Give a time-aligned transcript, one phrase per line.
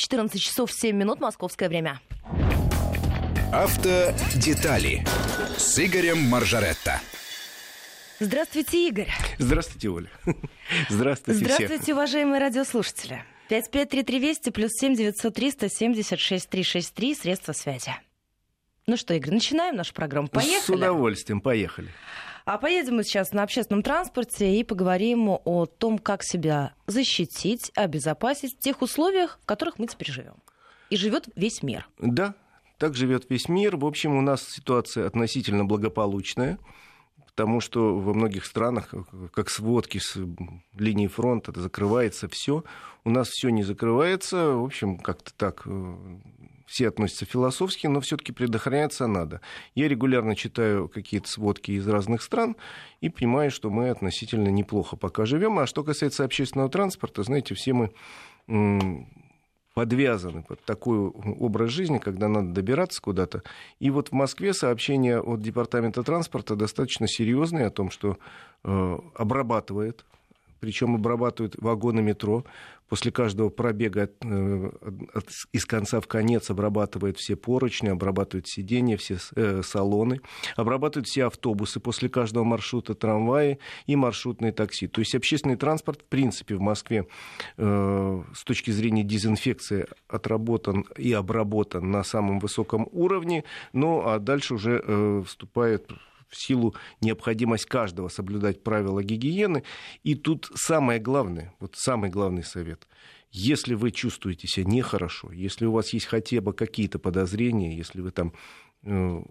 [0.00, 2.00] 14 часов 7 минут московское время.
[3.52, 5.04] Автодетали
[5.58, 7.00] с Игорем Маржаретто.
[8.18, 9.12] Здравствуйте, Игорь.
[9.38, 10.08] Здравствуйте, Оля.
[10.88, 11.96] Здравствуйте, Здравствуйте, всех.
[11.96, 13.24] уважаемые радиослушатели.
[13.48, 17.92] 553320 плюс 7 900 376 363 средства связи.
[18.86, 20.28] Ну что, Игорь, начинаем нашу программу.
[20.28, 20.60] Поехали.
[20.60, 21.90] С удовольствием, поехали.
[22.44, 28.56] А поедем мы сейчас на общественном транспорте и поговорим о том, как себя защитить, обезопасить
[28.56, 30.36] в тех условиях, в которых мы теперь живем.
[30.88, 31.88] И живет весь мир.
[31.98, 32.34] Да,
[32.78, 33.76] так живет весь мир.
[33.76, 36.58] В общем, у нас ситуация относительно благополучная,
[37.26, 38.94] потому что во многих странах,
[39.32, 40.16] как сводки с
[40.76, 42.64] линии фронта, закрывается все.
[43.04, 44.52] У нас все не закрывается.
[44.52, 45.96] В общем, как-то так э,
[46.70, 49.40] все относятся философски, но все-таки предохраняться надо.
[49.74, 52.54] Я регулярно читаю какие-то сводки из разных стран
[53.00, 55.58] и понимаю, что мы относительно неплохо пока живем.
[55.58, 57.90] А что касается общественного транспорта, знаете, все мы
[59.74, 63.42] подвязаны под такой образ жизни, когда надо добираться куда-то.
[63.80, 68.16] И вот в Москве сообщение от Департамента транспорта достаточно серьезное о том, что
[68.62, 70.04] э, обрабатывает
[70.60, 72.44] причем обрабатывают вагоны метро.
[72.88, 74.70] После каждого пробега от, э,
[75.14, 80.20] от, из конца в конец обрабатывают все поручни, обрабатывают сиденья, все э, салоны,
[80.56, 84.88] обрабатывают все автобусы после каждого маршрута, трамваи и маршрутные такси.
[84.88, 87.06] То есть общественный транспорт, в принципе, в Москве
[87.56, 94.54] э, с точки зрения дезинфекции отработан и обработан на самом высоком уровне, ну а дальше
[94.54, 95.92] уже э, вступает
[96.30, 99.64] в силу необходимость каждого соблюдать правила гигиены.
[100.04, 102.86] И тут самое главное, вот самый главный совет.
[103.32, 108.10] Если вы чувствуете себя нехорошо, если у вас есть хотя бы какие-то подозрения, если вы
[108.10, 108.32] там
[108.84, 109.22] э,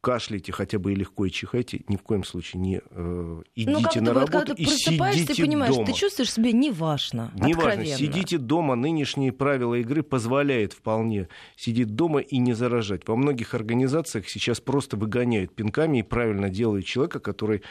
[0.00, 3.82] кашляете хотя бы и легко и чихаете, ни в коем случае не э, идите ну,
[3.82, 5.86] как на вот, работу ты и сидите ты понимаешь, дома.
[5.86, 12.38] ты чувствуешь себя неважно, Неважно, сидите дома, нынешние правила игры позволяют вполне сидеть дома и
[12.38, 13.06] не заражать.
[13.06, 17.62] Во многих организациях сейчас просто выгоняют пинками и правильно делают человека, который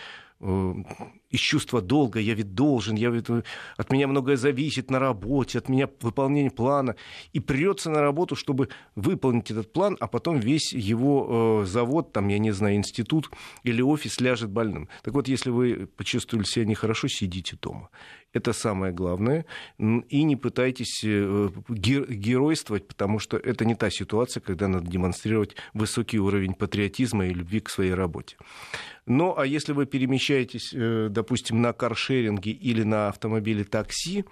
[0.42, 3.44] из чувства долга, я ведь должен, я ведь, э,
[3.76, 6.96] от меня многое зависит на работе, от меня выполнение плана.
[7.34, 12.30] И придется на работу, чтобы выполнить этот план, а потом весь его э, завод, там,
[12.30, 13.30] я не знаю, институт
[13.64, 14.88] или офис ляжет больным.
[15.04, 17.90] Так вот, если вы почувствовали себя нехорошо, сидите дома.
[18.32, 19.46] Это самое главное.
[19.80, 26.20] И не пытайтесь э, геройствовать, потому что это не та ситуация, когда надо демонстрировать высокий
[26.20, 28.38] уровень патриотизма и любви к своей работе.
[29.08, 34.26] Ну, а если вы перемещаетесь, э, допустим, на каршеринге или на автомобиле такси,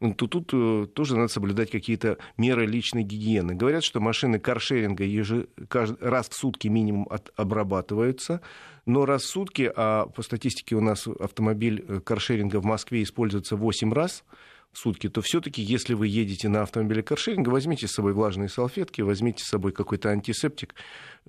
[0.00, 3.54] то тут э, тоже надо соблюдать какие-то меры личной гигиены.
[3.54, 8.40] Говорят, что машины каршеринга еже, каждый, раз в сутки минимум от, обрабатываются,
[8.86, 13.56] но раз в сутки, а по статистике у нас автомобиль э, каршеринга в Москве используется
[13.56, 14.24] 8 раз,
[14.72, 19.00] в сутки, то все-таки, если вы едете на автомобиле каршеринга, возьмите с собой влажные салфетки,
[19.00, 20.74] возьмите с собой какой-то антисептик,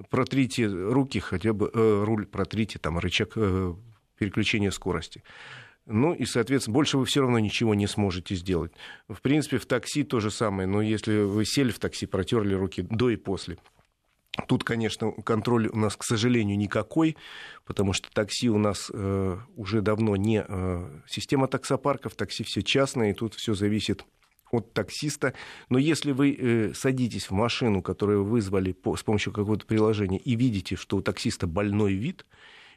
[0.09, 3.73] протрите руки, хотя бы э, руль протрите, там, рычаг э,
[4.17, 5.23] переключения скорости.
[5.91, 8.71] Ну и, соответственно, больше вы все равно ничего не сможете сделать.
[9.07, 10.67] В принципе, в такси то же самое.
[10.67, 13.57] Но если вы сели в такси, протерли руки до и после.
[14.47, 17.17] Тут, конечно, контроль у нас, к сожалению, никакой,
[17.65, 23.09] потому что такси у нас э, уже давно не э, система таксопарков, такси все частное,
[23.09, 24.05] и тут все зависит
[24.51, 25.33] от таксиста.
[25.69, 30.19] Но если вы э, садитесь в машину, которую вы вызвали по, с помощью какого-то приложения,
[30.19, 32.25] и видите, что у таксиста больной вид,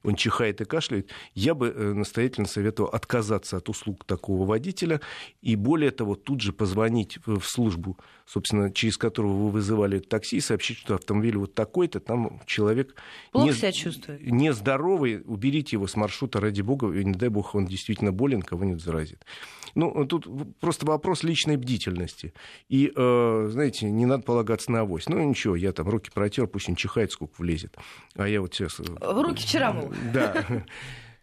[0.02, 5.00] он чихает и кашляет, я бы э, настоятельно советовал отказаться от услуг такого водителя
[5.40, 7.98] и более того, тут же позвонить в службу,
[8.32, 12.94] собственно, через которую вы вызывали такси, сообщить, что автомобиль вот такой-то, там человек
[13.30, 14.22] Плохо не, себя чувствует.
[14.24, 18.82] нездоровый, уберите его с маршрута, ради бога, и не дай бог, он действительно болен, кого-нибудь
[18.82, 19.26] заразит.
[19.74, 20.26] Ну, тут
[20.60, 22.32] просто вопрос личной бдительности.
[22.70, 25.08] И, э, знаете, не надо полагаться на авось.
[25.08, 27.76] Ну, ничего, я там руки протер, пусть он чихает, сколько влезет.
[28.14, 28.78] А я вот сейчас...
[28.78, 29.92] В руки вчера мыл.
[30.12, 30.44] Да.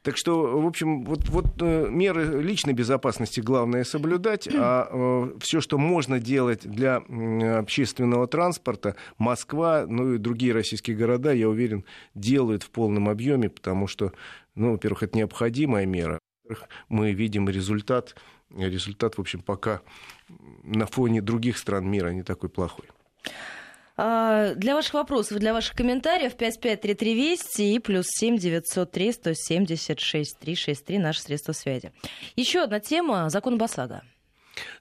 [0.02, 5.60] Так что, в общем, вот, вот э, меры личной безопасности главное соблюдать, а э, все,
[5.60, 6.98] что можно делать для
[7.58, 11.84] общественного транспорта, Москва, ну и другие российские города, я уверен,
[12.16, 14.14] делают в полном объеме, потому что,
[14.56, 16.20] ну, во-первых, это необходимая мера,
[16.88, 18.16] мы видим результат,
[18.56, 19.82] результат, в общем, пока
[20.64, 22.86] на фоне других стран мира не такой плохой.
[24.02, 31.20] А, для ваших вопросов, для ваших комментариев 553320 и плюс 7 903 176 363 наши
[31.22, 31.92] средства связи.
[32.38, 34.04] Еще одна тема– закон Басага.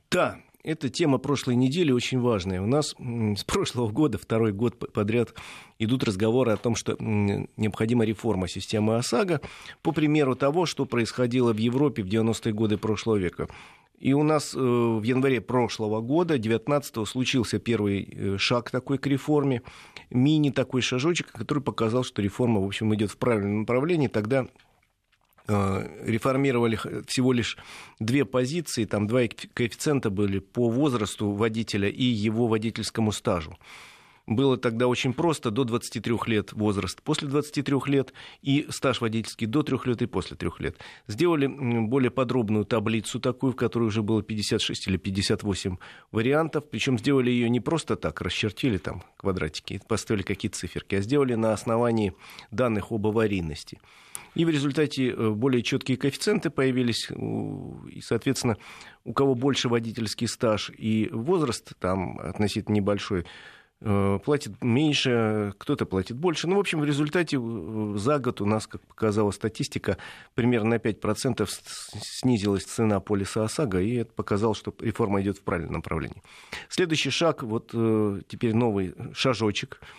[0.08, 2.62] Да, эта тема прошлой недели очень важная.
[2.62, 5.34] У нас с прошлого года, второй год подряд,
[5.80, 9.40] идут разговоры о том, что необходима реформа системы ОСАГО
[9.82, 13.48] по примеру того, что происходило в Европе в 90-е годы прошлого века.
[13.98, 19.06] И у нас э, в январе прошлого года, 19-го, случился первый э, шаг такой к
[19.06, 19.62] реформе,
[20.10, 24.06] мини такой шажочек, который показал, что реформа, в общем, идет в правильном направлении.
[24.06, 24.46] Тогда
[25.48, 27.58] э, реформировали всего лишь
[27.98, 29.22] две позиции, там два
[29.54, 33.56] коэффициента были по возрасту водителя и его водительскому стажу
[34.28, 39.62] было тогда очень просто, до 23 лет возраст, после 23 лет, и стаж водительский до
[39.62, 40.76] 3 лет и после 3 лет.
[41.06, 45.76] Сделали более подробную таблицу такую, в которой уже было 56 или 58
[46.12, 51.34] вариантов, причем сделали ее не просто так, расчертили там квадратики, поставили какие-то циферки, а сделали
[51.34, 52.12] на основании
[52.50, 53.80] данных об аварийности.
[54.34, 58.56] И в результате э, более четкие коэффициенты появились, и, соответственно,
[59.04, 63.24] у кого больше водительский стаж и возраст там относительно небольшой,
[63.80, 66.48] платит меньше, кто-то платит больше.
[66.48, 69.98] Ну, в общем, в результате э, за год у нас, как показала статистика,
[70.34, 71.48] примерно на 5%
[72.00, 76.22] снизилась цена полиса ОСАГО, и это показало, что реформа идет в правильном направлении.
[76.68, 79.80] Следующий шаг, вот э, теперь новый шажочек–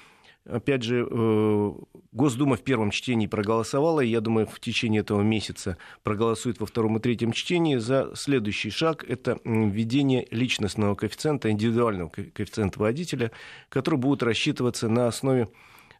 [0.51, 1.71] Опять же, э,
[2.11, 6.97] Госдума в первом чтении проголосовала, и я думаю, в течение этого месяца проголосует во втором
[6.97, 9.05] и третьем чтении за следующий шаг.
[9.07, 13.31] Это введение личностного коэффициента, индивидуального коэффициента водителя,
[13.69, 15.49] который будет рассчитываться на основе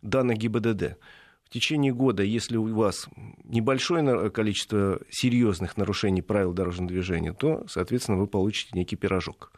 [0.01, 0.97] данных ГИБДД.
[1.45, 3.07] В течение года, если у вас
[3.43, 9.51] небольшое количество серьезных нарушений правил дорожного движения, то, соответственно, вы получите некий пирожок,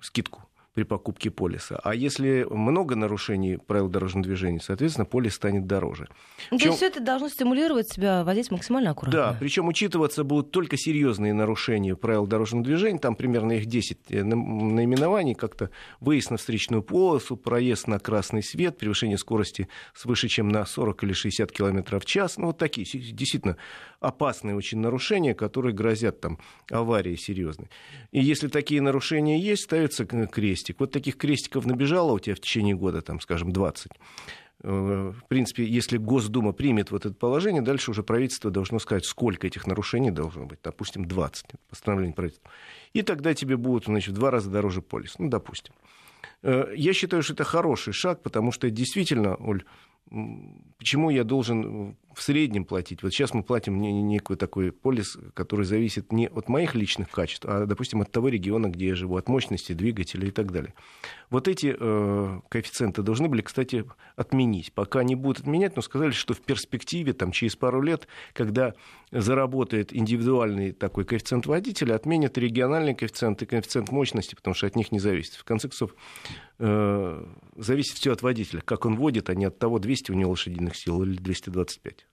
[0.00, 0.47] скидку
[0.78, 1.80] при покупке полиса.
[1.82, 6.06] А если много нарушений правил дорожного движения, соответственно, полис станет дороже.
[6.52, 6.58] Ну.
[6.58, 9.18] То есть все это должно стимулировать себя водить максимально аккуратно.
[9.18, 14.22] Да, причем учитываться будут только серьезные нарушения правил дорожного движения, там примерно их 10 э,
[14.22, 20.64] наименований, как-то выезд на встречную полосу, проезд на красный свет, превышение скорости свыше, чем на
[20.64, 22.36] 40 или 60 км в час.
[22.36, 23.56] Ну, вот такие действительно
[23.98, 26.38] опасные очень нарушения, которые грозят там
[26.70, 27.68] аварии серьезной.
[28.12, 30.80] И если такие нарушения есть, ставится крестик крестик.
[30.80, 33.92] Вот таких крестиков набежало у тебя в течение года, там, скажем, 20
[34.62, 39.46] э, в принципе, если Госдума примет вот это положение, дальше уже правительство должно сказать, сколько
[39.46, 40.58] этих нарушений должно быть.
[40.62, 42.50] Допустим, 20 постановление правительства.
[42.92, 45.18] И тогда тебе будут, значит, в два раза дороже полис.
[45.18, 45.74] Ну, допустим.
[46.42, 49.62] Э, я считаю, что это хороший шаг, потому что действительно, Оль,
[50.78, 53.02] почему я должен в среднем платить?
[53.04, 57.64] Вот сейчас мы платим некий такой полис, который зависит не от моих личных качеств, а,
[57.64, 60.74] допустим, от того региона, где я живу, от мощности двигателя и так далее.
[61.30, 63.84] Вот эти э, коэффициенты должны были, кстати,
[64.16, 64.72] отменить.
[64.72, 68.74] Пока не будут отменять, но сказали, что в перспективе, там, через пару лет, когда
[69.12, 74.90] заработает индивидуальный такой коэффициент водителя, отменят региональный коэффициент и коэффициент мощности, потому что от них
[74.90, 75.34] не зависит.
[75.34, 75.94] В конце концов,
[76.58, 77.24] э,
[77.56, 80.74] зависит все от водителя, как он водит, а не от того, 200 у него лошадиных
[80.74, 82.07] сил или 225.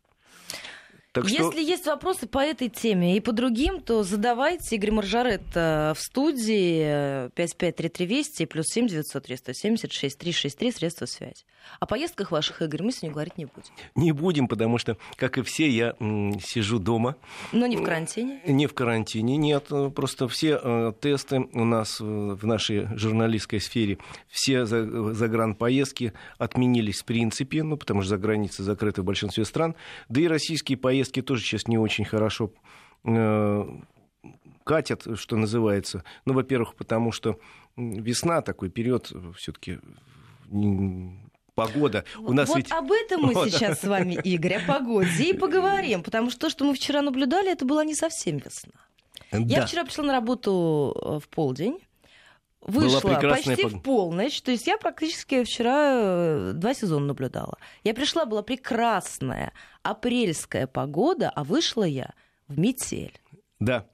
[1.16, 1.44] Так что...
[1.46, 4.76] Если есть вопросы по этой теме и по другим, то задавайте.
[4.76, 11.46] Игорь Маржарет э, в студии 5533 Вести плюс 7 903 176 363 средства связи.
[11.80, 13.70] О поездках ваших, Игорь, мы сегодня говорить не будем.
[13.96, 17.16] Не будем, потому что, как и все, я м, сижу дома.
[17.54, 18.42] Но не в карантине?
[18.46, 19.72] Не в карантине, нет.
[19.96, 27.06] Просто все э, тесты у нас э, в нашей журналистской сфере, все загранпоездки отменились в
[27.06, 29.76] принципе, ну, потому что за границы закрыты в большинстве стран.
[30.10, 32.52] Да и российские поездки тоже сейчас не очень хорошо
[33.04, 33.66] э,
[34.64, 36.04] катят, что называется.
[36.26, 37.40] Ну, во-первых, потому что
[37.76, 39.80] весна такой период все-таки
[41.56, 42.04] погода.
[42.18, 42.72] У нас вот ведь...
[42.72, 43.50] об этом мы вот.
[43.50, 47.52] сейчас с вами, Игорь, о погоде и поговорим, потому что то, что мы вчера наблюдали,
[47.52, 48.74] это была не совсем весна.
[49.32, 49.40] Да.
[49.40, 51.80] Я вчера пришла на работу э, в полдень.
[52.66, 53.72] Вышла почти пог...
[53.72, 54.42] в полночь.
[54.42, 57.58] То есть я практически вчера э, два сезона наблюдала.
[57.84, 59.54] Я пришла, была прекрасная
[59.84, 62.14] апрельская погода, а вышла я
[62.48, 63.14] в метель.
[63.60, 63.88] Да.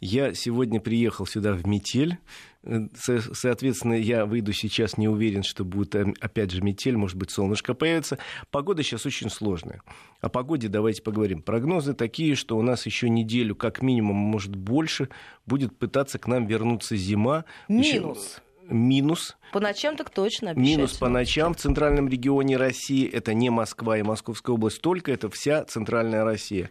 [0.00, 2.18] Я сегодня приехал сюда в метель.
[2.62, 7.30] Э, соответственно, я выйду сейчас, не уверен, что будет эм, опять же метель, может быть,
[7.30, 8.18] солнышко появится.
[8.50, 9.82] Погода сейчас очень сложная.
[10.20, 11.42] О погоде давайте поговорим.
[11.42, 15.08] Прогнозы такие, что у нас еще неделю, как минимум, может больше,
[15.46, 17.44] будет пытаться к нам вернуться зима.
[17.68, 18.40] Минус.
[18.70, 19.36] Минус.
[19.52, 20.54] По ночам так точно.
[20.54, 23.08] Минус по ночам в центральном регионе России.
[23.08, 26.70] Это не Москва и Московская область только, это вся центральная Россия.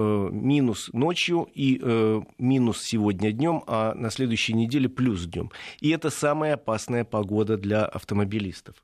[0.00, 5.50] Э, минус ночью и э, минус сегодня днем, а на следующей неделе плюс днем.
[5.80, 8.76] И это самая опасная погода для автомобилистов.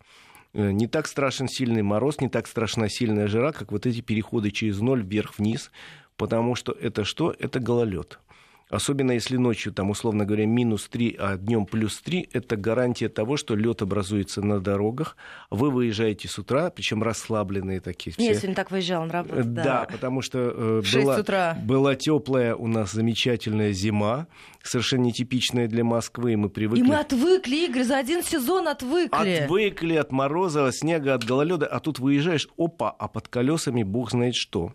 [0.55, 4.51] Э, не так страшен сильный мороз, не так страшна сильная жара, как вот эти переходы
[4.51, 5.71] через ноль вверх-вниз,
[6.17, 7.33] потому что это что?
[7.39, 8.19] Это гололед.
[8.71, 13.37] Особенно если ночью, там, условно говоря, минус 3, а днем плюс 3, это гарантия того,
[13.37, 15.17] что лед образуется на дорогах.
[15.51, 18.13] Вы выезжаете с утра, причем расслабленные такие.
[18.13, 18.25] Все.
[18.25, 19.43] Я сегодня так выезжал на работу.
[19.45, 21.59] Да, да потому что э, была, утра.
[21.63, 24.27] была теплая у нас замечательная зима,
[24.63, 26.81] совершенно нетипичная для Москвы, и мы привыкли.
[26.81, 29.43] И мы отвыкли, Игорь, за один сезон отвыкли.
[29.43, 34.35] Отвыкли от мороза, снега, от гололеда, а тут выезжаешь, опа, а под колесами бог знает
[34.35, 34.73] что.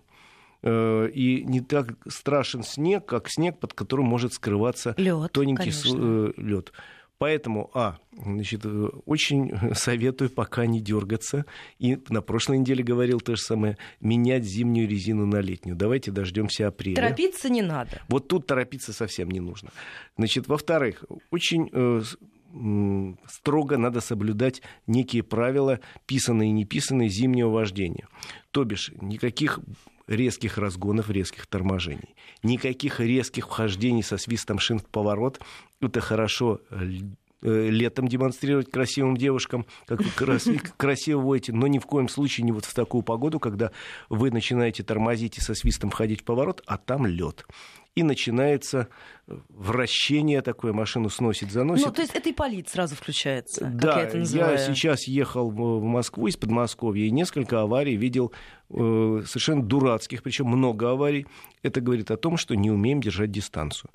[0.61, 6.33] Э, и не так страшен снег, как снег, под которым может скрываться лёд, тоненький э,
[6.37, 6.73] лед.
[7.17, 11.45] Поэтому, а, значит, э, очень советую пока не дергаться.
[11.77, 15.75] И на прошлой неделе говорил то же самое, менять зимнюю резину на летнюю.
[15.75, 16.95] Давайте дождемся апреля.
[16.95, 18.01] Торопиться не надо.
[18.07, 19.69] Вот тут торопиться совсем не нужно.
[20.17, 22.01] Значит, во-вторых, очень э,
[23.27, 28.07] строго надо соблюдать некие правила, писанные и неписанные зимнего вождения.
[28.51, 29.59] То бишь, никаких
[30.09, 32.15] резких разгонов, резких торможений.
[32.43, 35.39] Никаких резких вхождений со свистом шин в поворот.
[35.81, 40.09] Это хорошо э, летом демонстрировать красивым девушкам, как вы
[40.77, 43.71] красиво водите, но ни в коем случае не вот в такую погоду, когда
[44.09, 47.45] вы начинаете тормозить и со свистом входить в поворот, а там лед
[47.99, 48.87] и начинается
[49.49, 51.85] вращение такое, машину сносит, заносит.
[51.85, 54.51] Ну, то есть это и полит сразу включается, как да, я это называю.
[54.53, 58.31] я сейчас ехал в Москву из Подмосковья, и несколько аварий видел
[58.69, 58.73] э,
[59.25, 61.25] совершенно дурацких, причем много аварий.
[61.61, 63.91] Это говорит о том, что не умеем держать дистанцию.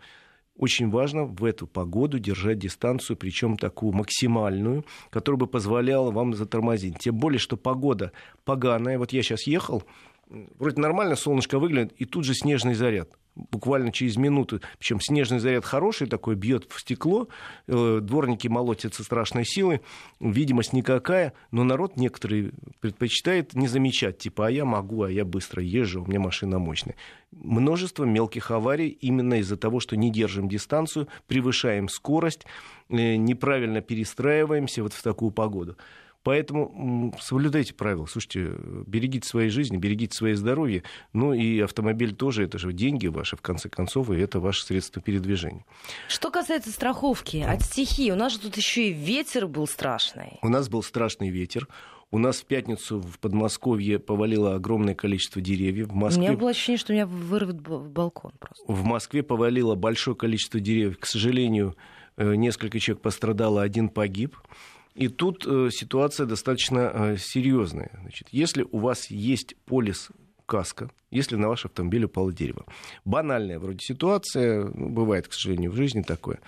[0.57, 6.99] Очень важно в эту погоду держать дистанцию, причем такую максимальную, которая бы позволяла вам затормозить.
[6.99, 8.13] Тем более, что погода
[8.45, 8.99] поганая.
[8.99, 9.83] Вот я сейчас ехал,
[10.29, 15.65] вроде нормально солнышко выглядит, и тут же снежный заряд буквально через минуту, причем снежный заряд
[15.65, 17.29] хороший такой, бьет в стекло,
[17.67, 19.81] э, дворники молотятся страшной силой,
[20.21, 25.63] видимость никакая, но народ некоторые предпочитает не замечать, типа, а я могу, а я быстро
[25.63, 26.95] езжу, у меня машина мощная.
[27.33, 32.47] Множество мелких аварий именно из-за того, что не держим дистанцию, превышаем скорость,
[32.89, 35.77] э, неправильно перестраиваемся вот в такую погоду.
[36.25, 38.07] Поэтому соблюдайте правила.
[38.07, 38.55] Слушайте,
[38.87, 40.83] берегите свои жизни, берегите свое здоровье.
[41.13, 45.03] Ну и автомобиль тоже, это же деньги ваши, в конце концов, и это ваше средство
[45.03, 45.67] передвижения.
[46.09, 50.39] Что касается страховки от стихии, у нас же тут еще и ветер был страшный.
[50.41, 51.69] У нас был страшный ветер.
[52.11, 55.89] У нас в пятницу в Подмосковье повалило огромное количество деревьев.
[55.89, 56.23] В Москве...
[56.23, 58.65] У меня было ощущение, что меня вырвет балкон просто.
[58.67, 60.99] В Москве повалило большое количество деревьев.
[60.99, 61.77] К сожалению,
[62.17, 64.37] э, несколько человек пострадало, один погиб.
[64.95, 67.91] И тут э, ситуация достаточно э, серьезная.
[68.01, 70.11] Значит, если у вас есть полис
[70.47, 72.65] каска, если на ваш автомобиль упало дерево.
[73.05, 76.41] Банальная вроде ситуация, ну, бывает, к сожалению, в жизни такое.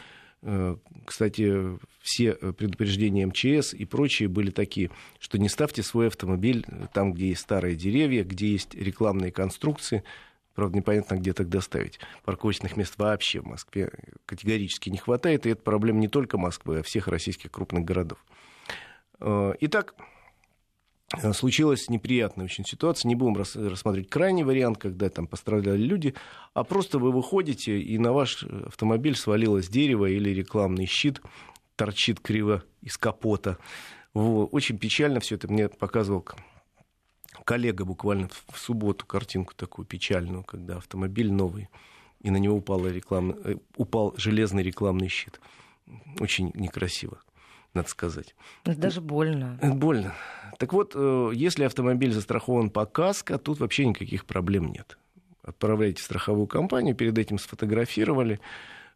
[0.42, 7.14] Э, кстати, все предупреждения МЧС и прочие были такие, что не ставьте свой автомобиль там,
[7.14, 10.04] где есть старые деревья, где есть рекламные конструкции.
[10.56, 12.00] Правда, непонятно, где тогда ставить.
[12.24, 13.92] Парковочных мест вообще в Москве
[14.24, 18.24] категорически не хватает, и это проблема не только Москвы, а всех российских крупных городов.
[19.20, 19.94] Э, итак,
[21.14, 23.06] э, случилась неприятная очень ситуация.
[23.10, 26.14] Не будем рассматривать крайний вариант, когда там пострадали люди,
[26.54, 31.20] а просто вы выходите, и на ваш автомобиль свалилось дерево или рекламный щит
[31.76, 33.58] торчит криво из капота.
[34.14, 36.24] Очень печально все это мне показывал
[37.44, 41.68] коллега буквально в субботу картинку такую печальную, когда автомобиль новый,
[42.22, 43.36] и на него упал, реклам...
[43.44, 45.40] Э, упал железный рекламный щит.
[46.18, 47.20] Очень некрасиво
[47.76, 48.34] надо сказать.
[48.64, 49.58] Это даже больно.
[49.62, 50.14] Это больно.
[50.58, 54.98] Так вот, э, если автомобиль застрахован по КАСКО, тут вообще никаких проблем нет.
[55.42, 58.40] Отправляете в страховую компанию, перед этим сфотографировали,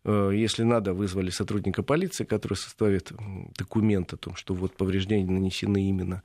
[0.04, 3.12] э, если надо, вызвали сотрудника полиции, который составит
[3.56, 6.22] документ о том, что вот повреждения нанесены именно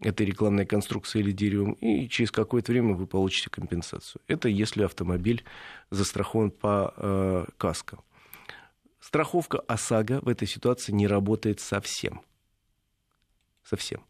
[0.00, 4.20] этой рекламной конструкцией или деревом, и через какое-то время вы получите компенсацию.
[4.26, 5.44] Это если автомобиль
[5.90, 7.98] застрахован по э, КАСКО.
[9.00, 12.20] Страховка ОСАГО в этой ситуации не работает совсем.
[13.62, 14.04] Совсем.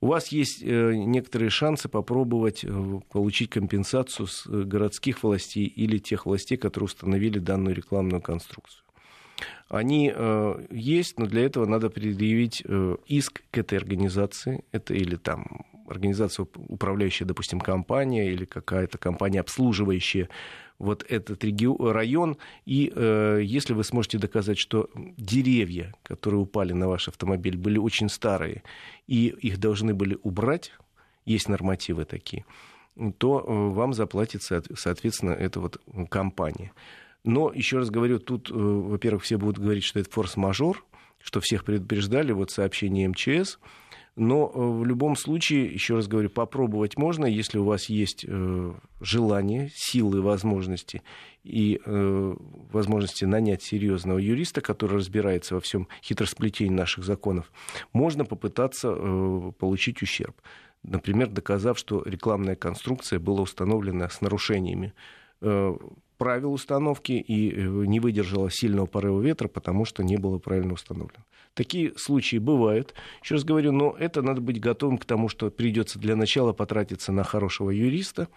[0.00, 5.98] У вас есть э, некоторые шансы попробовать э, получить компенсацию с э, городских властей или
[5.98, 8.83] тех властей, которые установили данную рекламную конструкцию.
[9.68, 10.12] Они
[10.70, 12.62] есть, но для этого надо предъявить
[13.06, 14.64] иск к этой организации.
[14.72, 20.28] Это или там организация, управляющая, допустим, компания или какая-то компания, обслуживающая
[20.78, 22.36] вот этот регион, район.
[22.66, 28.08] И э, если вы сможете доказать, что деревья, которые упали на ваш автомобиль, были очень
[28.08, 28.62] старые,
[29.06, 30.72] и их должны были убрать,
[31.24, 32.44] есть нормативы такие,
[33.18, 36.72] то э, вам заплатит, соответственно, эта вот компания.
[37.24, 40.84] Но, еще раз говорю, тут, э, во-первых, все будут говорить, что это форс-мажор,
[41.22, 43.58] что всех предупреждали, вот сообщение МЧС,
[44.16, 48.74] Но э, в любом случае, еще раз говорю, попробовать можно, если у вас есть э,
[49.00, 51.02] желание, силы, возможности
[51.42, 57.50] и возможности нанять серьезного юриста, который разбирается во всем хитросплетении наших законов,
[57.92, 58.90] можно попытаться
[59.58, 60.34] получить ущерб.
[60.82, 64.94] Например, доказав, что рекламная конструкция была установлена с нарушениями
[66.24, 71.22] правил установки и не выдержала сильного порыва ветра, потому что не было правильно установлено.
[71.52, 72.94] Такие случаи бывают.
[73.22, 77.12] Еще раз говорю, но это надо быть готовым к тому, что придется для начала потратиться
[77.12, 78.28] на хорошего юриста.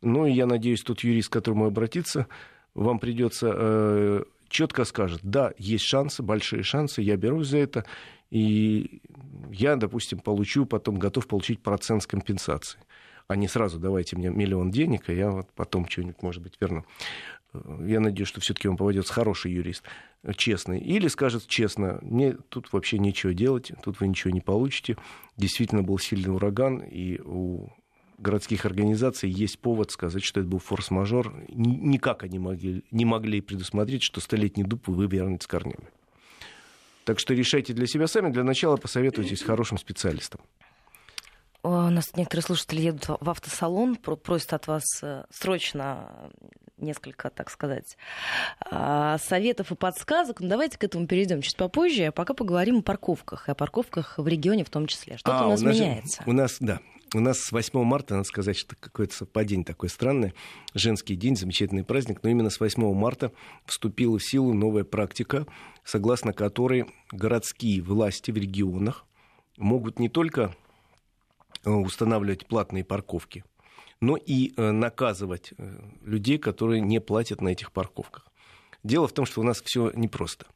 [0.00, 2.26] Ну и я надеюсь, тот юрист, к которому обратиться,
[2.72, 7.84] вам придется э, четко скажет, да, есть шансы, большие шансы, я берусь за это,
[8.30, 9.02] и
[9.50, 12.80] я, допустим, получу, потом готов получить процент с компенсации
[13.28, 16.84] а не сразу давайте мне миллион денег, а я вот потом что-нибудь, может быть, верну.
[17.80, 19.82] Я надеюсь, что все-таки он поведется хороший юрист,
[20.36, 20.78] честный.
[20.78, 24.96] Или скажет честно, мне тут вообще нечего делать, тут вы ничего не получите.
[25.36, 27.70] Действительно был сильный ураган, и у
[28.18, 31.34] городских организаций есть повод сказать, что это был форс-мажор.
[31.48, 35.88] Никак они могли, не могли предусмотреть, что столетний дуб вывернет с корнями.
[37.04, 38.30] Так что решайте для себя сами.
[38.32, 40.40] Для начала посоветуйтесь с хорошим специалистом.
[41.66, 46.30] У нас некоторые слушатели едут в автосалон, просят от вас э, срочно
[46.78, 47.96] несколько, так сказать,
[48.70, 50.38] а, советов и подсказок.
[50.38, 54.16] Ну, давайте к этому перейдем чуть попозже, а пока поговорим о парковках, и о парковках
[54.16, 55.16] в регионе в том числе.
[55.16, 56.22] Что-то а, у нас, у нас меняется.
[56.24, 56.78] У нас, да,
[57.14, 60.34] у нас с 8 марта, надо сказать, что какое-то совпадение такое странное,
[60.72, 63.32] женский день, замечательный праздник, но именно с 8 марта
[63.64, 65.48] вступила в силу новая практика,
[65.82, 69.04] согласно которой городские власти в регионах
[69.56, 70.54] могут не только
[71.64, 73.44] устанавливать платные парковки,
[74.00, 78.26] но и э, наказывать э, людей, которые не платят на этих парковках.
[78.82, 80.46] Дело в том, что у нас все непросто.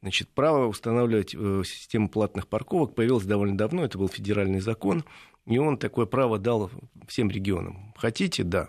[0.00, 5.04] Значит, право устанавливать э, систему платных парковок появилось довольно давно, это был федеральный закон,
[5.46, 6.70] и он такое право дал
[7.06, 7.94] всем регионам.
[7.96, 8.68] Хотите, да,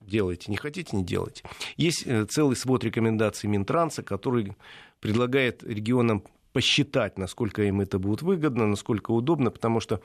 [0.00, 1.44] делайте, не хотите, не делайте.
[1.76, 4.54] Есть целый свод рекомендаций Минтранса, который
[5.00, 10.00] предлагает регионам посчитать, насколько им это будет выгодно, насколько удобно, потому что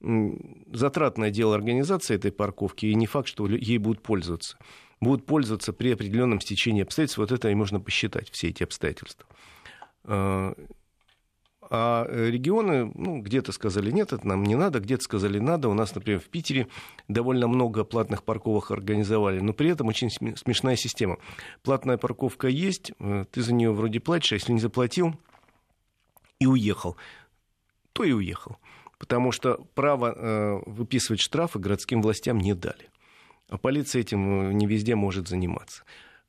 [0.00, 4.58] затратное дело организации этой парковки, и не факт, что ей будут пользоваться.
[5.00, 9.26] Будут пользоваться при определенном стечении обстоятельств, вот это и можно посчитать, все эти обстоятельства.
[10.04, 10.54] А,
[11.68, 15.68] а регионы, ну, где-то сказали, нет, это нам не надо, где-то сказали, надо.
[15.68, 16.68] У нас, например, в Питере
[17.08, 21.18] довольно много платных парковок организовали, но при этом очень смешная система.
[21.62, 25.14] Платная парковка есть, э, ты за нее вроде платишь, а если не заплатил
[26.38, 26.96] и уехал,
[27.92, 28.58] то и уехал
[28.98, 32.90] потому что право э, выписывать штрафы городским властям не дали.
[33.48, 35.84] А полиция этим э, не везде может заниматься.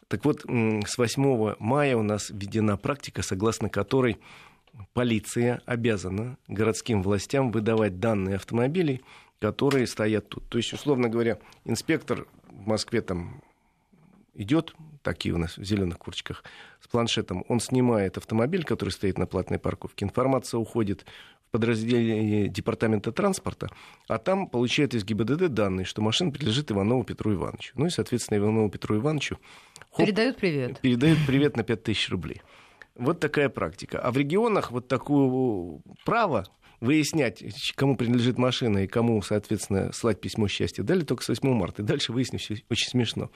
[0.08, 4.18] Так вот, с 8 мая у нас введена практика, согласно которой
[4.94, 9.02] полиция обязана городским властям выдавать данные автомобилей,
[9.40, 10.48] которые стоят тут.
[10.50, 13.42] То есть, условно говоря, инспектор в Москве там
[14.34, 16.44] идет, такие у нас в зеленых курточках,
[16.82, 21.06] с планшетом, он снимает автомобиль, который стоит на платной парковке, информация уходит
[21.52, 23.70] подразделение Департамента транспорта,
[24.08, 27.74] а там получает из ГИБДД данные, что машина принадлежит Иванову Петру Ивановичу.
[27.76, 29.38] Ну и, соответственно, Иванову Петру Ивановичу...
[29.92, 30.80] Хоп, передают привет.
[30.82, 32.42] Передают привет на 5000 рублей.
[32.96, 34.00] Вот такая практика.
[34.00, 36.46] А в регионах вот такое право
[36.80, 37.44] выяснять,
[37.76, 41.82] кому принадлежит машина и кому, соответственно, слать письмо счастья, дали только с 8 марта.
[41.82, 43.32] И дальше выяснилось очень смешно.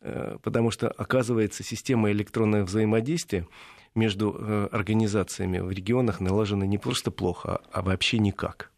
[0.00, 3.46] Э, потому что, оказывается, система электронного взаимодействия
[3.96, 8.70] между э, организациями в регионах налажено не просто плохо, а вообще никак.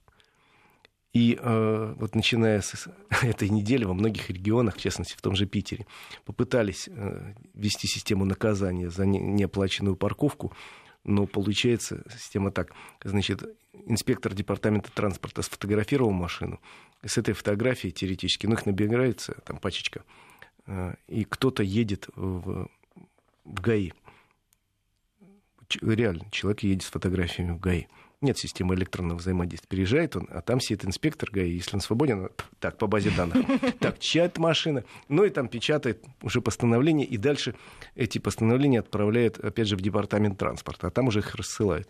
[1.13, 2.89] И э, вот начиная с
[3.23, 5.87] этой недели во многих регионах, в частности в том же Питере,
[6.25, 10.53] попытались э, ввести систему наказания за не, неоплаченную парковку,
[11.05, 12.73] но получается система так.
[13.03, 13.43] Значит,
[13.87, 16.61] инспектор департамента транспорта сфотографировал машину,
[17.05, 20.03] с этой фотографией теоретически, ну их набирается, там пачечка,
[21.07, 22.69] и кто-то едет в,
[23.45, 23.93] в ГАИ
[25.81, 27.87] реально, человек едет с фотографиями в ГАИ.
[28.21, 29.69] Нет системы электронного взаимодействия.
[29.69, 31.53] Приезжает он, а там сидит инспектор ГАИ.
[31.53, 33.47] Если он свободен, так, по базе данных.
[33.79, 34.83] Так, чья это машина?
[35.09, 37.55] Ну и там печатает уже постановление, и дальше
[37.95, 41.89] эти постановления отправляет, опять же, в департамент транспорта, а там уже их рассылают.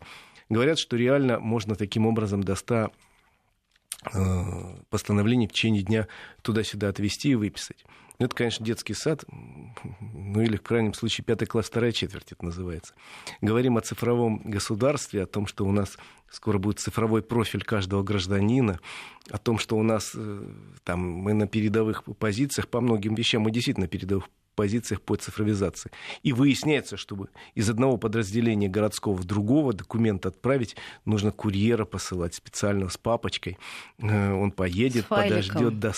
[0.50, 2.90] Говорят, что реально можно таким образом до 100
[4.12, 4.20] э,
[4.90, 6.08] постановлений в течение дня
[6.42, 7.86] туда-сюда отвести и выписать.
[8.18, 9.24] Ну, это, конечно, детский сад,
[10.00, 12.94] ну или, в крайнем случае, пятый класс, вторая четверть это называется.
[13.40, 15.96] Говорим о цифровом государстве, о том, что у нас
[16.28, 18.80] скоро будет цифровой профиль каждого гражданина,
[19.30, 20.42] о том, что у нас э,
[20.82, 25.92] там, мы на передовых позициях по многим вещам, мы действительно на передовых позициях по цифровизации.
[26.24, 32.88] И выясняется, чтобы из одного подразделения городского в другого документ отправить, нужно курьера посылать специально
[32.88, 33.56] с папочкой.
[33.98, 35.92] Э, он поедет, подождет, да,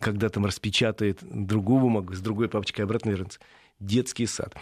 [0.00, 3.40] когда там распечатает другую бумагу, с другой папочкой обратно вернется.
[3.80, 4.54] Детский сад.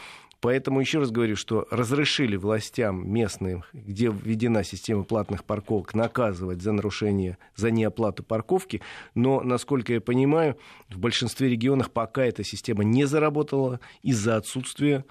[0.42, 6.72] Поэтому еще раз говорю, что разрешили властям местным, где введена система платных парковок, наказывать за
[6.72, 8.82] нарушение, за неоплату парковки.
[9.14, 15.04] Но, насколько я понимаю, в большинстве регионов пока эта система не заработала из-за отсутствия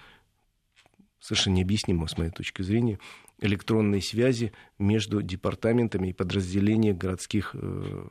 [1.22, 3.00] совершенно необъяснимого, с моей точки зрения,
[3.39, 8.08] электронной связи между департаментами и подразделениями городских э,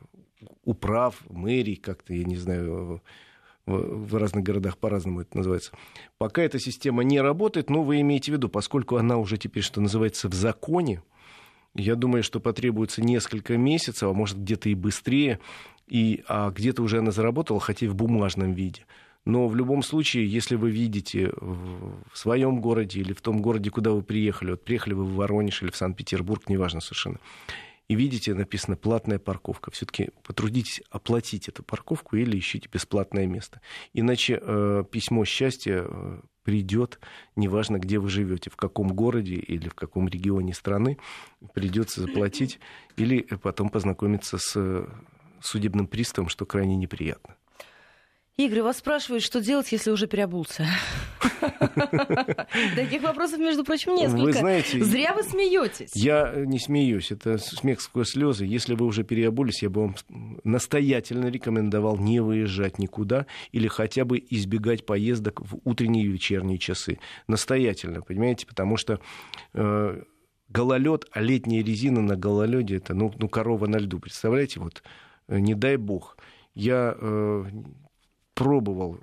[0.63, 3.03] управ, мэрий, как-то, я не знаю,
[3.65, 5.71] в разных городах по-разному это называется.
[6.17, 9.81] Пока эта система не работает, но вы имеете в виду, поскольку она уже теперь, что
[9.81, 11.01] называется, в законе,
[11.73, 15.39] я думаю, что потребуется несколько месяцев, а может где-то и быстрее,
[15.87, 18.85] и, а где-то уже она заработала, хотя и в бумажном виде.
[19.23, 23.91] Но в любом случае, если вы видите в своем городе или в том городе, куда
[23.91, 27.19] вы приехали, вот приехали вы в Воронеж или в Санкт-Петербург, неважно совершенно,
[27.91, 29.69] и видите, написано платная парковка.
[29.69, 33.59] Все-таки потрудитесь оплатить эту парковку или ищите бесплатное место.
[33.91, 37.01] Иначе э, письмо счастья э, придет,
[37.35, 40.99] неважно, где вы живете, в каком городе или в каком регионе страны,
[41.53, 42.61] придется заплатить
[42.95, 44.87] или потом познакомиться с э,
[45.41, 47.35] судебным приставом, что крайне неприятно.
[48.37, 50.65] Игорь, вас спрашивают, что делать, если уже переобулся.
[52.75, 54.21] Таких вопросов, между прочим, несколько.
[54.21, 55.91] Вы знаете, Зря вы смеетесь.
[55.95, 58.45] Я не смеюсь, это смех сквозь слезы.
[58.45, 59.95] Если вы уже переобулись, я бы вам
[60.43, 66.99] настоятельно рекомендовал не выезжать никуда или хотя бы избегать поездок в утренние и вечерние часы.
[67.27, 69.01] Настоятельно, понимаете, потому что
[69.53, 70.03] э,
[70.49, 73.99] гололед, а летняя резина на гололеде это ну, ну корова на льду.
[73.99, 74.83] Представляете, вот
[75.27, 76.17] э, не дай бог.
[76.53, 77.45] Я э,
[78.33, 78.99] пробовал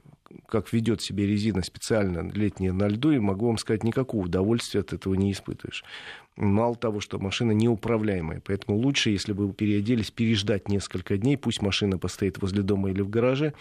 [0.46, 4.92] как ведет себя резина специально летняя на льду, и могу вам сказать, никакого удовольствия от
[4.92, 5.84] этого не испытываешь.
[6.36, 11.62] Мало того, что машина неуправляемая, поэтому лучше, если бы вы переоделись, переждать несколько дней, пусть
[11.62, 13.54] машина постоит возле дома или в гараже,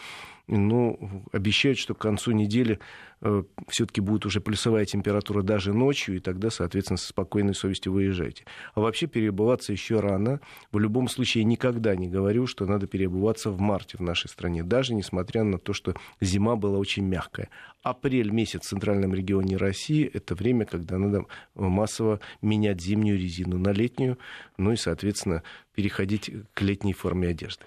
[0.47, 0.97] но
[1.31, 2.79] обещают, что к концу недели
[3.21, 8.45] э, все-таки будет уже плюсовая температура даже ночью, и тогда, соответственно, со спокойной совестью выезжаете.
[8.73, 10.39] А вообще переобуваться еще рано.
[10.71, 14.93] В любом случае, никогда не говорю, что надо переобуваться в марте в нашей стране, даже
[14.93, 17.49] несмотря на то, что зима была очень мягкая.
[17.83, 23.71] Апрель месяц в центральном регионе России– это время, когда надо массово менять зимнюю резину на
[23.71, 24.17] летнюю,
[24.57, 25.43] ну и, соответственно,
[25.75, 27.65] переходить к летней форме одежды.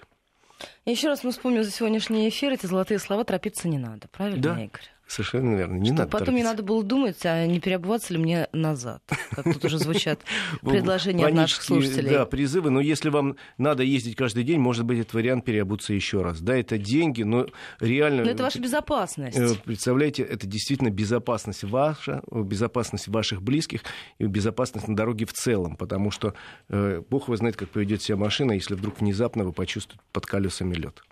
[0.85, 4.07] Еще раз мы вспомним за сегодняшний эфир эти золотые слова «торопиться не надо».
[4.07, 4.63] Правильно, да.
[4.63, 4.81] Игорь?
[5.11, 5.73] Совершенно верно.
[5.73, 6.37] Не Что надо потом торопиться.
[6.37, 9.03] не надо было думать, а не переобуваться ли мне назад.
[9.31, 10.21] Как тут уже звучат
[10.61, 12.11] предложения от наших слушателей.
[12.11, 12.69] Да, призывы.
[12.69, 16.39] Но если вам надо ездить каждый день, может быть, этот вариант переобуться еще раз.
[16.39, 17.47] Да, это деньги, но
[17.81, 18.23] реально...
[18.23, 19.37] Но это ваша безопасность.
[19.37, 23.81] Э, представляете, это действительно безопасность ваша, безопасность ваших близких
[24.17, 25.75] и безопасность на дороге в целом.
[25.75, 26.35] Потому что
[26.69, 30.73] э, Бог его знает, как поведет себя машина, если вдруг внезапно вы почувствуете под колесами
[30.75, 31.03] лед.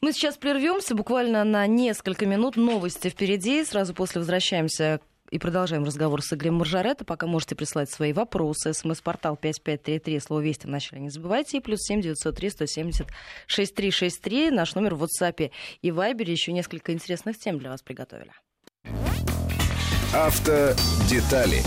[0.00, 2.56] Мы сейчас прервемся буквально на несколько минут.
[2.56, 3.64] Новости впереди.
[3.64, 7.04] Сразу после возвращаемся и продолжаем разговор с Игорем Маржаретто.
[7.04, 8.72] Пока можете прислать свои вопросы.
[8.72, 11.56] СМС-портал 5533, слово «Вести» вначале не забывайте.
[11.56, 13.06] И плюс 7 903 170
[13.46, 14.50] 6363.
[14.52, 15.50] Наш номер в WhatsApp
[15.82, 16.30] и Viber.
[16.30, 18.30] Еще несколько интересных тем для вас приготовили.
[20.14, 21.62] Автодетали.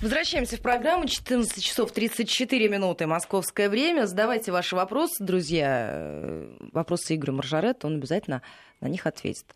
[0.00, 1.06] Возвращаемся в программу.
[1.06, 4.06] 14 часов 34 минуты московское время.
[4.06, 5.88] Задавайте ваши вопросы, друзья.
[5.90, 8.42] Э, вопросы Игоря Маржаретта, он обязательно
[8.80, 9.54] на них ответит.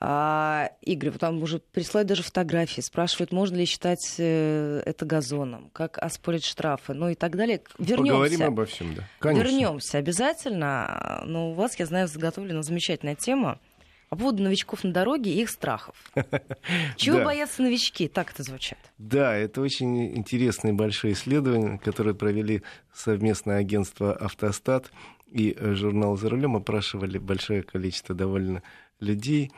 [0.00, 5.98] А, Игорь, там уже присылают даже фотографии, спрашивают, можно ли считать э, это газоном, как
[5.98, 7.62] оспорить штрафы, ну и так далее.
[7.78, 8.12] Вернемся.
[8.12, 9.04] Поговорим обо всем, да.
[9.20, 9.44] Конечно.
[9.44, 11.22] Вернемся обязательно.
[11.26, 13.60] Но у вас, я знаю, заготовлена замечательная тема
[14.08, 15.96] по поводу новичков на дороге и их страхов.
[16.96, 17.24] Чего Да.
[17.24, 18.08] боятся новички?
[18.08, 18.78] Так это звучит.
[18.98, 22.62] Да, это очень интересное большое исследование, которое провели
[22.94, 24.90] совместное агентство «Автостат»
[25.30, 26.56] и э, журнал «За рулем».
[26.56, 28.62] Опрашивали большое количество довольно
[29.00, 29.50] людей,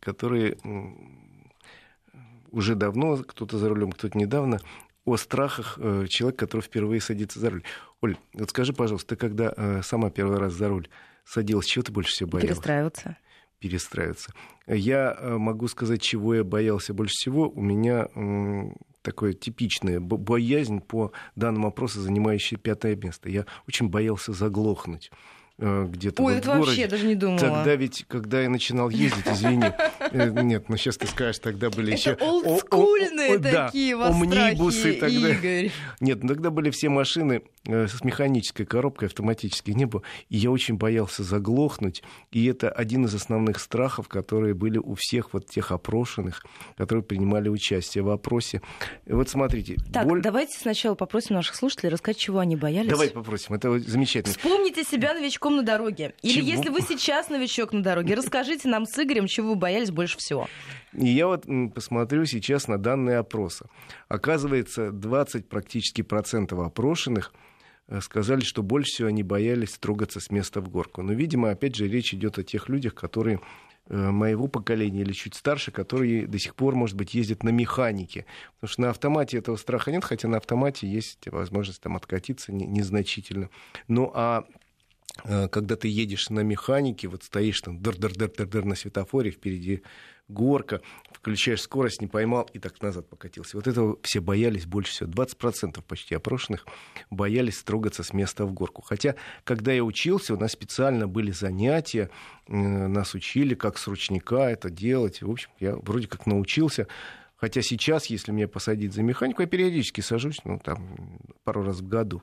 [0.00, 0.56] которые
[2.50, 4.60] уже давно, кто-то за рулем, кто-то недавно,
[5.04, 7.62] о страхах э, человека, который впервые садится за руль.
[8.02, 10.88] Оль, вот скажи, пожалуйста, ты когда э, сама первый раз за руль
[11.24, 12.50] садилась, чего ты больше всего боялась?
[12.56, 13.16] Перестраиваться.
[13.58, 14.32] Перестраиваться.
[14.66, 17.48] Я э, могу сказать, чего я боялся больше всего.
[17.48, 18.08] У меня
[19.02, 23.30] такое типичное бо- боязнь по данному вопросу, занимающая пятое место.
[23.30, 25.10] Я очень боялся заглохнуть
[25.58, 26.66] где-то Ой, вот это в городе.
[26.66, 27.38] вообще даже не думала.
[27.38, 29.66] Тогда ведь, когда я начинал ездить, извини,
[30.12, 32.16] э, нет, ну сейчас ты скажешь, тогда были еще...
[32.20, 35.28] Олдскульные такие омнибусы тогда.
[36.00, 40.02] Нет, ну тогда были все машины э, с механической коробкой, автоматически не было.
[40.28, 42.02] И я очень боялся заглохнуть.
[42.30, 46.44] И это один из основных страхов, которые были у всех вот тех опрошенных,
[46.76, 48.62] которые принимали участие в опросе.
[49.06, 49.76] Вот смотрите.
[49.92, 50.22] Так, боль...
[50.22, 52.90] давайте сначала попросим наших слушателей рассказать, чего они боялись.
[52.90, 54.34] Давайте попросим, это замечательно.
[54.34, 56.14] Вспомните себя новичком на дороге.
[56.22, 56.46] Или чего?
[56.46, 60.48] если вы сейчас новичок на дороге, расскажите нам с Игорем, чего вы боялись больше всего.
[60.92, 63.68] И я вот посмотрю сейчас на данные опроса.
[64.08, 67.32] Оказывается, 20 практически процентов опрошенных
[67.88, 71.02] э, сказали, что больше всего они боялись трогаться с места в горку.
[71.02, 73.40] Но, видимо, опять же, речь идет о тех людях, которые
[73.88, 78.24] э, моего поколения или чуть старше, которые до сих пор, может быть, ездят на механике.
[78.54, 83.50] Потому что на автомате этого страха нет, хотя на автомате есть возможность там откатиться незначительно.
[83.88, 84.46] Ну а
[85.24, 89.82] когда ты едешь на механике, вот стоишь там дыр-дыр-дыр-дыр на светофоре, впереди
[90.28, 93.56] горка, включаешь скорость, не поймал и так назад покатился.
[93.56, 95.10] Вот этого все боялись больше всего.
[95.10, 96.66] 20% почти опрошенных
[97.10, 98.82] боялись трогаться с места в горку.
[98.82, 102.10] Хотя, когда я учился, у нас специально были занятия,
[102.46, 105.22] нас учили, как с ручника это делать.
[105.22, 106.86] В общем, я вроде как научился.
[107.36, 111.88] Хотя сейчас, если меня посадить за механику, я периодически сажусь, ну, там, пару раз в
[111.88, 112.20] году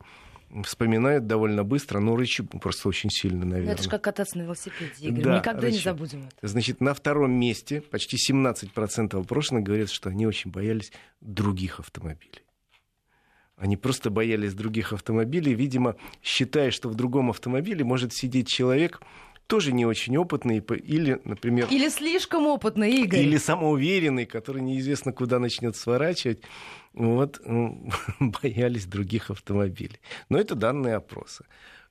[0.64, 3.74] вспоминает довольно быстро, но рычу просто очень сильно, наверное.
[3.74, 5.24] Это же как кататься на велосипеде, Игорь.
[5.24, 5.76] Да, Никогда рычу.
[5.76, 6.48] не забудем это.
[6.48, 10.92] Значит, на втором месте почти 17% опрошенных говорят, что они очень боялись
[11.22, 12.42] других автомобилей.
[13.58, 19.02] Они просто боялись других автомобилей, видимо, считая, что в другом автомобиле может сидеть человек,
[19.48, 21.68] тоже не очень опытный, или, например...
[21.70, 23.22] Или слишком опытный, Игорь.
[23.22, 26.42] Или самоуверенный, который неизвестно куда начнет сворачивать.
[26.94, 27.42] Вот,
[28.20, 30.00] боялись других автомобилей.
[30.30, 31.46] Но это данные опроса.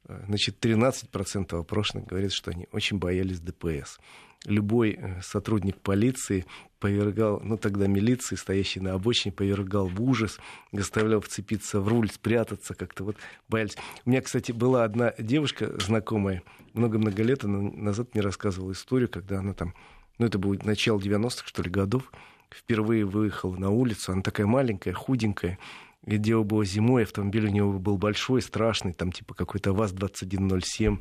[0.06, 3.98] Значит, 13% опрошенных говорят, что они очень боялись ДПС.
[4.44, 6.44] Любой э, сотрудник полиции
[6.84, 10.38] повергал, ну тогда милиции, стоящий на обочине, повергал в ужас,
[10.70, 13.16] заставлял вцепиться в руль, спрятаться, как-то вот
[13.48, 13.78] боялись.
[14.04, 16.42] У меня, кстати, была одна девушка знакомая,
[16.74, 19.72] много-много лет назад мне рассказывала историю, когда она там,
[20.18, 22.12] ну это будет начало 90-х, что ли, годов,
[22.50, 25.58] впервые выехала на улицу, она такая маленькая, худенькая,
[26.06, 30.98] и дело было зимой, автомобиль у него был большой, страшный, там типа какой-то ВАЗ-2107,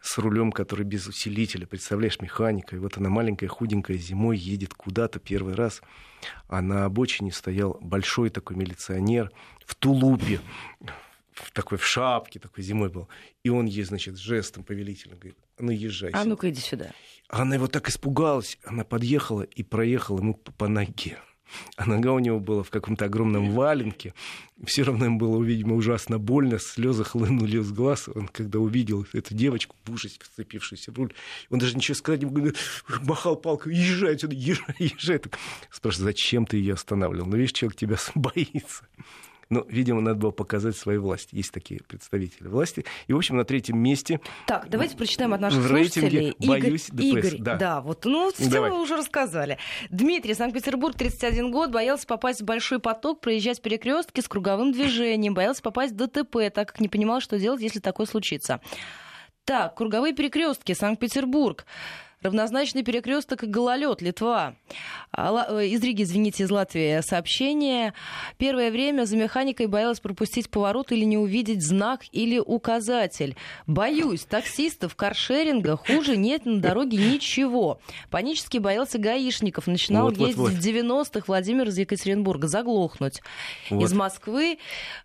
[0.00, 2.74] с рулем, который без усилителя, представляешь, механика.
[2.74, 5.80] И вот она маленькая, худенькая, зимой едет куда-то первый раз,
[6.48, 9.30] а на обочине стоял большой такой милиционер
[9.64, 10.40] в тулупе,
[11.32, 13.08] в такой в шапке, такой зимой был.
[13.44, 16.10] И он ей, значит, жестом повелительно говорит, ну езжай.
[16.10, 16.90] А ну-ка иди сюда.
[17.28, 21.18] Она его так испугалась, она подъехала и проехала ему по ноге
[21.76, 24.14] а нога у него была в каком-то огромном валенке.
[24.64, 28.08] Все равно ему было, видимо, ужасно больно, слезы хлынули из глаз.
[28.14, 31.12] Он, когда увидел эту девочку в ужасе, вцепившуюся в руль,
[31.50, 32.54] он даже ничего сказать не мог,
[33.02, 35.20] махал палкой, езжай отсюда, езжай, езжай.
[35.70, 37.26] Спрашивает, зачем ты ее останавливал?
[37.26, 38.86] Ну, видишь, человек тебя боится.
[39.52, 41.28] Но, видимо, надо было показать свою власть.
[41.32, 42.86] Есть такие представители власти.
[43.06, 44.18] И, в общем, на третьем месте...
[44.46, 46.34] Так, давайте прочитаем от наших в слушателей.
[46.38, 47.04] «Боюсь ДПС».
[47.04, 47.56] Игорь, да.
[47.56, 48.70] да, вот, ну, все Давай.
[48.70, 49.58] вы уже рассказали.
[49.90, 55.60] Дмитрий, Санкт-Петербург, 31 год, боялся попасть в большой поток, проезжать перекрестки с круговым движением, боялся
[55.60, 58.62] попасть в ДТП, так как не понимал, что делать, если такое случится.
[59.44, 61.66] Так, круговые перекрестки, Санкт-Петербург.
[62.22, 64.54] Равнозначный перекресток и гололед, Литва.
[65.10, 67.94] А, э, из Риги, извините, из Латвии сообщение.
[68.38, 73.36] Первое время за механикой боялась пропустить поворот или не увидеть знак или указатель.
[73.66, 77.80] Боюсь, таксистов, каршеринга, хуже нет на дороге ничего.
[78.10, 79.66] Панически боялся гаишников.
[79.66, 80.60] Начинал вот, ездить вот, вот.
[80.60, 82.46] в 90-х Владимир из Екатеринбурга.
[82.46, 83.20] Заглохнуть.
[83.68, 83.82] Вот.
[83.82, 84.58] Из Москвы.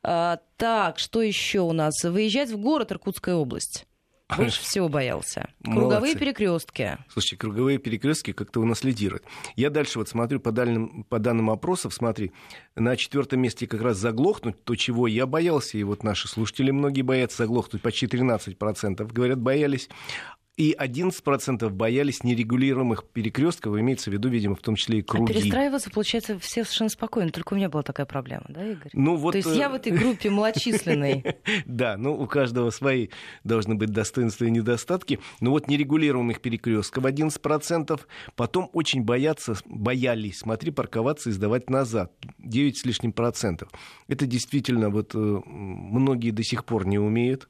[0.04, 2.04] А, так, что еще у нас?
[2.04, 3.86] Выезжать в город Иркутская область.
[4.36, 5.50] Больше всего боялся.
[5.64, 6.98] Круговые перекрестки.
[7.10, 9.24] Слушайте, круговые перекрестки как-то унаследируют.
[9.56, 12.34] Я дальше вот смотрю по, дальним, по данным опросов, смотри,
[12.76, 17.04] на четвертом месте как раз заглохнуть, то, чего я боялся, и вот наши слушатели многие
[17.04, 19.90] боятся заглохнуть, почти 13%, говорят, боялись
[20.58, 25.32] и 11% боялись нерегулируемых перекрестков, имеется в виду, видимо, в том числе и круги.
[25.32, 28.90] А перестраиваться, получается, все совершенно спокойно, только у меня была такая проблема, да, Игорь?
[28.94, 29.34] Ну, вот...
[29.34, 31.24] То есть я в этой группе малочисленной.
[31.66, 33.10] Да, ну у каждого свои
[33.44, 35.20] должны быть достоинства и недостатки.
[35.40, 38.00] Но вот нерегулируемых перекрестков 11%,
[38.36, 43.70] потом очень боятся, боялись, смотри, парковаться и сдавать назад, 9 с лишним процентов.
[44.08, 47.48] Это действительно вот э, многие до сих пор не умеют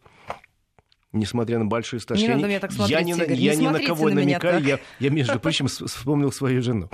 [1.14, 2.20] несмотря на большой стаж.
[2.20, 4.16] Не я, надо меня так смотреть, я не, Игорь, я не ни на кого на
[4.16, 6.90] намекаю, я, я, между прочим, вспомнил свою жену.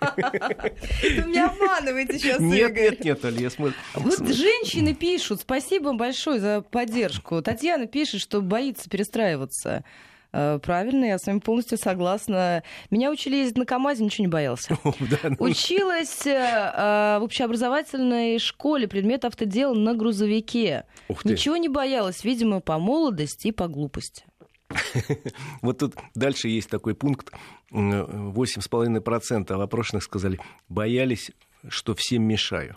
[0.00, 3.74] Вы меня обманываете сейчас, Нет, нет, нет, Али, я смотрю.
[3.94, 7.42] Вот женщины пишут, спасибо большое за поддержку.
[7.42, 9.84] Татьяна пишет, что боится перестраиваться.
[10.32, 12.62] Э, правильно, я с вами полностью согласна.
[12.90, 14.78] Меня учили ездить на КАМАЗе, ничего не боялся.
[15.22, 15.36] Ну.
[15.38, 20.84] Училась э, э, в общеобразовательной школе предмет автодел на грузовике.
[21.24, 24.24] Ничего не боялась, видимо, по молодости и по глупости.
[25.62, 27.32] Вот тут дальше есть такой пункт.
[27.70, 31.30] 8,5% опрошенных сказали, боялись,
[31.68, 32.76] что всем мешаю.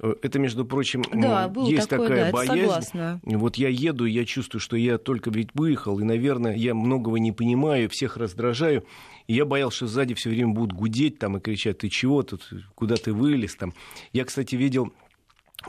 [0.00, 2.60] Это, между прочим, да, ну, есть такое, такая да, боязнь.
[2.60, 3.20] Согласна.
[3.22, 7.30] Вот я еду, я чувствую, что я только ведь выехал, и, наверное, я многого не
[7.30, 8.84] понимаю, всех раздражаю.
[9.28, 12.50] И я боялся, что сзади все время будут гудеть там и кричать, ты чего тут,
[12.74, 13.74] куда ты вылез там.
[14.12, 14.92] Я, кстати, видел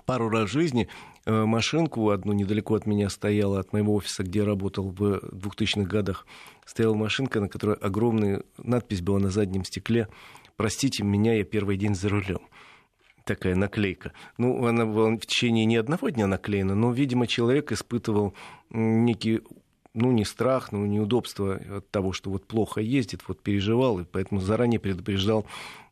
[0.05, 0.88] пару раз в жизни
[1.25, 5.88] э, машинку одну недалеко от меня стояла, от моего офиса, где я работал в 2000-х
[5.88, 6.25] годах.
[6.65, 10.07] Стояла машинка, на которой огромная надпись была на заднем стекле
[10.55, 12.39] «Простите меня, я первый день за рулем»
[13.23, 14.13] такая наклейка.
[14.38, 18.33] Ну, она была в течение не одного дня наклеена, но, видимо, человек испытывал
[18.69, 19.41] некий
[19.93, 24.41] ну, не страх, но неудобство от того, что вот плохо ездит, вот переживал, и поэтому
[24.41, 25.45] заранее предупреждал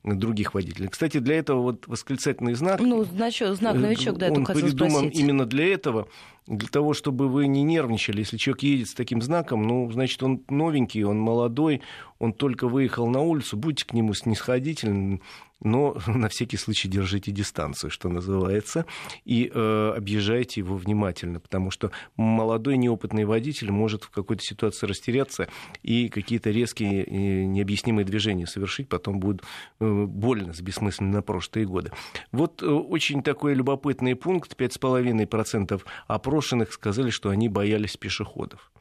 [0.03, 0.89] других водителей.
[0.89, 2.79] Кстати, для этого вот восклицательный знак...
[2.79, 6.07] Ну, значит, знак новичок, да, он придуман именно для этого,
[6.47, 8.19] для того, чтобы вы не нервничали.
[8.19, 11.81] Если человек едет с таким знаком, ну, значит, он новенький, он молодой,
[12.17, 15.21] он только выехал на улицу, будьте к нему снисходительны,
[15.61, 18.85] но на всякий случай держите дистанцию, что называется,
[19.25, 25.47] и э, объезжайте его внимательно, потому что молодой неопытный водитель может в какой-то ситуации растеряться
[25.83, 27.05] и какие-то резкие
[27.45, 29.43] необъяснимые движения совершить, потом будет
[29.79, 30.61] э, больно с
[30.99, 31.91] на прошлые годы.
[32.31, 34.55] Вот э, очень такой любопытный пункт.
[34.57, 38.71] 5,5% опрошенных сказали, что они боялись пешеходов.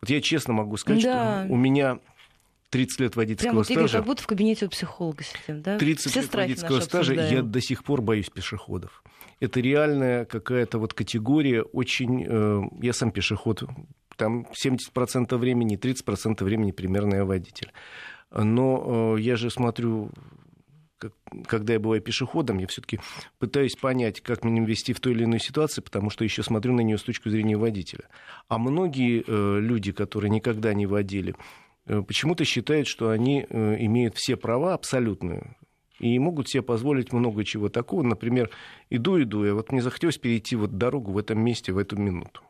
[0.00, 1.44] Вот я честно могу сказать, да.
[1.44, 1.98] что у меня
[2.70, 3.98] 30 лет водительского Прямо, стажа.
[3.98, 5.78] как будто в кабинете у психолога сидим, да?
[5.78, 7.36] 30 Все лет водительского стажа, обсуждаем.
[7.36, 9.02] я до сих пор боюсь пешеходов.
[9.40, 12.26] Это реальная какая-то вот категория, очень...
[12.28, 13.62] Э, я сам пешеход,
[14.16, 17.72] там 70% времени, 30% времени примерно я водитель.
[18.30, 20.10] Но э, я же смотрю
[21.46, 22.98] когда я бываю пешеходом, я все-таки
[23.38, 26.80] пытаюсь понять, как меня вести в той или иной ситуации, потому что еще смотрю на
[26.80, 28.04] нее с точки зрения водителя.
[28.48, 31.34] А многие э, люди, которые никогда не водили,
[31.88, 35.56] почему-то считают, что они э, имеют все права абсолютные
[35.98, 38.02] и могут себе позволить много чего такого.
[38.02, 38.50] Например,
[38.90, 42.42] иду, иду, и вот мне захотелось перейти вот дорогу в этом месте в эту минуту.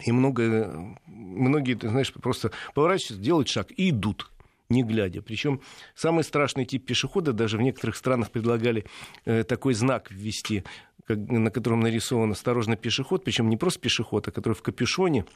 [0.00, 4.30] И много, многие, ты знаешь, просто поворачиваются, делают шаг и идут
[4.70, 5.22] не глядя.
[5.22, 5.60] Причем
[5.94, 8.86] самый страшный тип пешехода, даже в некоторых странах предлагали
[9.24, 10.64] э, такой знак ввести,
[11.08, 15.26] на котором нарисован «Осторожно, пешеход», причем не просто пешеход, а который в капюшоне,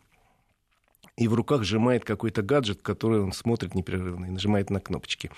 [1.18, 5.30] и в руках сжимает какой-то гаджет, который он смотрит непрерывно и нажимает на кнопочки.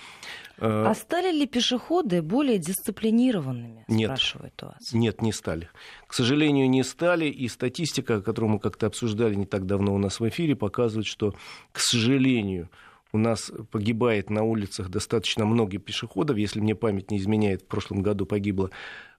[0.59, 3.83] Э, а стали ли пешеходы более дисциплинированными?
[3.87, 4.93] Нет, спрашивает у вас.
[4.93, 5.69] Нет, не стали.
[6.05, 7.25] К сожалению, не стали.
[7.25, 11.33] И статистика, которую мы как-то обсуждали не так давно у нас в эфире, показывает, что,
[11.71, 12.69] к сожалению,
[13.11, 16.37] у нас погибает на улицах достаточно много пешеходов.
[16.37, 18.69] Если мне память не изменяет, в прошлом году погибло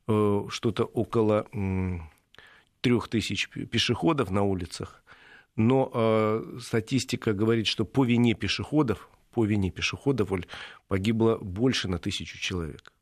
[0.07, 1.47] э, что-то около
[2.83, 5.02] трех тысяч пешеходов на улицах.
[5.57, 10.31] Но э, статистика говорит, что по вине пешеходов, по вине пешеходов
[10.89, 12.93] погибло больше на тысячу человек.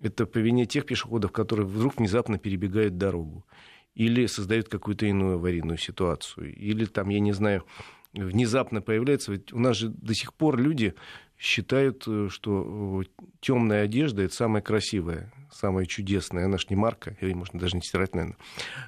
[0.00, 3.46] Это по вине тех пешеходов, которые вдруг внезапно перебегают дорогу
[3.94, 7.64] или создают какую-то иную аварийную ситуацию, или там, я не знаю,
[8.12, 9.32] внезапно появляется.
[9.32, 10.94] Ведь у нас же до сих пор люди
[11.38, 16.46] считают, э, что э, темная одежда это самая красивая, самая чудесная.
[16.46, 18.38] Она же не марка, или можно даже не стирать, наверное.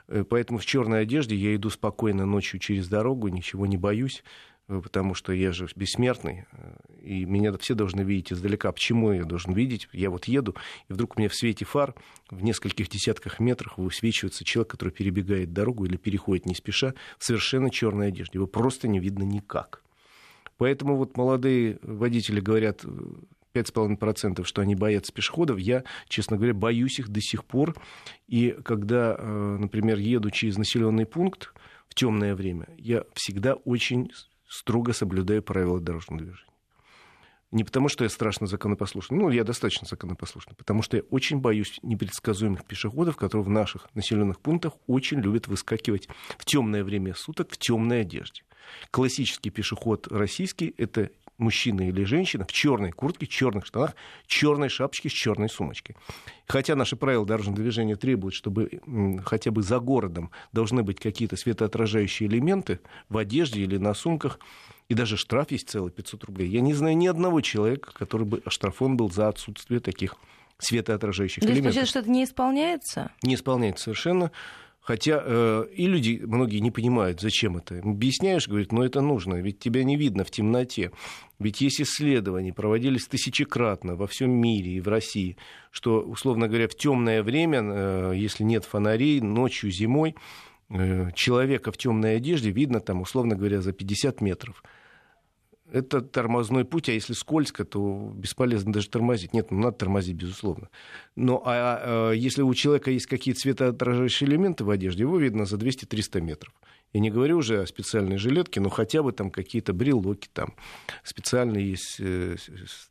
[0.09, 4.22] Э, поэтому в черной одежде я иду спокойно ночью через дорогу, ничего не боюсь.
[4.68, 8.70] Э, потому что я же бессмертный, э, и меня все должны видеть издалека.
[8.70, 9.88] Почему я должен видеть?
[9.92, 10.54] Я вот еду,
[10.88, 11.94] и вдруг у меня в свете фар
[12.31, 17.70] в нескольких десятках метрах высвечивается человек, который перебегает дорогу или переходит не спеша в совершенно
[17.70, 18.38] черной одежде.
[18.38, 19.83] Его просто не видно никак.
[20.59, 22.85] Поэтому вот молодые водители говорят,
[23.54, 25.58] 5,5%, э, что они боятся пешеходов.
[25.58, 27.74] Я, честно говоря, боюсь их до сих пор.
[28.26, 31.52] И когда, например, еду через населенный пункт
[31.88, 34.11] в темное время, я всегда очень
[34.48, 36.48] строго соблюдаю правила дорожного движения.
[37.50, 41.78] Не потому, что я страшно законопослушный, ну, я достаточно законопослушный, потому что я очень боюсь
[41.82, 47.56] непредсказуемых пешеходов, которые в наших населенных пунктах очень любят выскакивать в темное время суток в
[47.56, 48.42] темной одежде.
[48.90, 53.94] Классический пешеход российский– это мужчина или женщина в черной куртке, черных штанах,
[54.27, 55.96] черной шапочке с черной сумочкой.
[56.46, 58.81] Хотя наши правила дорожного движения требуют, чтобы
[59.24, 64.38] хотя бы за городом должны быть какие-то светоотражающие элементы в одежде или на сумках,
[64.88, 66.48] и даже штраф есть целый 500 рублей.
[66.48, 70.16] Я не знаю ни одного человека, который бы оштрафован был за отсутствие таких
[70.59, 71.74] светоотражающих То элементов.
[71.74, 73.12] То есть, что это не исполняется?
[73.22, 74.33] Не исполняется совершенно.
[74.88, 77.79] Хотя э, и люди, многие не понимают, зачем это.
[77.81, 80.92] Объясняешь, говорит, но это нужно, ведь тебя не видно в темноте.
[81.38, 85.37] Ведь есть исследования, проводились тысячекратно во всем мире и в России,
[85.73, 90.15] что, условно говоря, в темное время, э, если нет фонарей, ночью, зимой,
[90.71, 94.65] э, человека в темной одежде видно там, условно говоря, за 50 метров
[95.73, 99.33] это тормозной путь, а если скользко, то бесполезно даже тормозить.
[99.33, 100.69] Нет, ну надо тормозить, безусловно.
[101.16, 105.56] Но а, а если у человека есть какие-то светоотражающие элементы в одежде, его видно за
[105.56, 106.52] 200-300 метров.
[106.92, 110.54] Я не говорю уже о специальной жилетке, но хотя бы там какие-то брелоки, там
[111.04, 112.37] специальные есть э,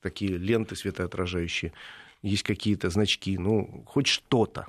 [0.02, 1.74] такие ленты светоотражающие,
[2.22, 4.68] есть какие-то значки, ну, хоть что-то.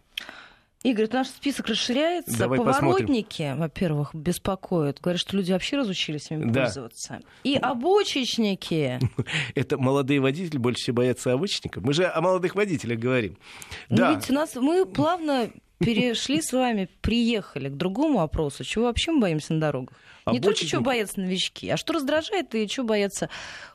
[0.84, 2.38] Игорь, наш список расширяется.
[2.38, 3.58] Давай Поворотники, посмотрим.
[3.58, 5.00] во-первых, беспокоят.
[5.00, 6.62] Говорят, что люди вообще разучились ими да.
[6.62, 7.20] пользоваться.
[7.42, 9.00] И обочечники.
[9.56, 11.82] Это молодые водители больше всего боятся обочечников.
[11.82, 13.36] Мы же о молодых водителях говорим.
[13.88, 14.14] Ну, да.
[14.14, 18.64] ведь у нас мы плавно перешли с вами, приехали к другому вопросу.
[18.64, 19.96] Чего вообще мы боимся на дорогах?
[20.32, 23.30] Не только чего боятся новички, а что раздражает и чего боятся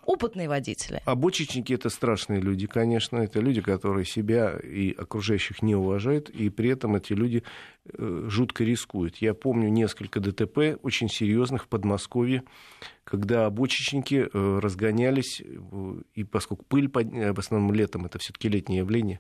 [0.05, 1.01] опытные водители.
[1.05, 3.17] Обочечники это страшные люди, конечно.
[3.17, 7.43] Это люди, которые себя и окружающих не уважают, и при этом эти люди
[7.85, 9.17] э, жутко рискуют.
[9.17, 12.43] Я помню несколько ДТП очень серьезных в Подмосковье,
[13.03, 19.19] когда обочечники э, разгонялись, э, и поскольку пыль, в основном летом, это все-таки летнее явление,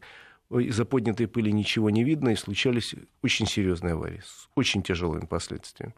[0.49, 5.93] из-за поднятой пыли ничего не видно, и случались очень серьезные аварии с очень тяжелыми последствиями.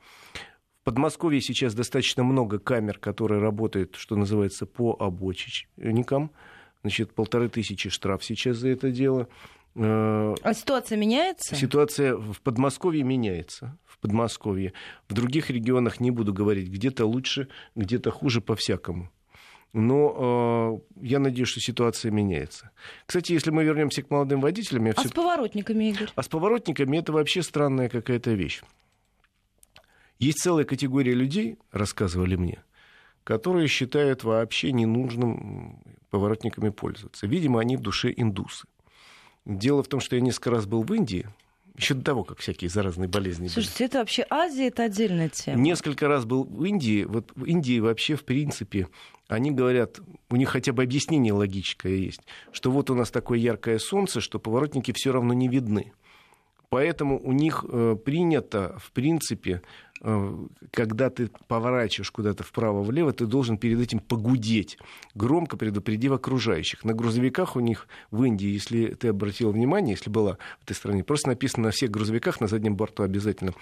[0.84, 6.32] Подмосковье сейчас достаточно много камер, которые работают, что называется, по обочечникам.
[6.82, 9.28] Значит, полторы тысячи штраф сейчас за это дело.
[9.76, 11.56] А ситуация меняется?
[11.56, 13.78] Ситуация в Подмосковье меняется.
[13.84, 14.74] В Подмосковье.
[15.10, 16.70] В других регионах не буду говорить.
[16.70, 19.10] Где-то лучше, где-то хуже по-всякому.
[19.78, 22.72] Но э, я надеюсь, что ситуация меняется.
[23.06, 24.88] Кстати, если мы вернемся к молодым водителям...
[24.96, 26.08] А с поворотниками, Игорь?
[26.16, 28.62] А с поворотниками это вообще странная какая-то вещь.
[30.18, 32.64] Есть целая категория людей, рассказывали мне,
[33.26, 37.28] которые считают вообще ненужным поворотниками пользоваться.
[37.28, 38.70] Видимо, они в душе индусы.
[39.44, 41.28] Дело в том, что я несколько раз был в Индии,
[41.78, 43.90] еще до того, как всякие заразные болезни Слушайте, были.
[43.90, 45.60] это вообще Азия, это отдельная тема.
[45.60, 47.04] Несколько раз был в Индии.
[47.04, 48.88] Вот в Индии вообще, в принципе,
[49.28, 50.00] они говорят,
[50.30, 52.22] у них хотя бы объяснение логическое есть,
[52.52, 55.94] что вот у нас такое яркое солнце, что поворотники все равно не видны.
[56.70, 59.62] Поэтому у них э, принято, в принципе,
[60.02, 64.78] когда ты поворачиваешь куда-то вправо-влево, ты должен перед этим погудеть,
[65.16, 66.84] громко предупредив окружающих.
[66.84, 71.04] На грузовиках у них в Индии, если ты обратил внимание, если была в этой стране,
[71.04, 73.54] просто написано на всех грузовиках на заднем борту обязательно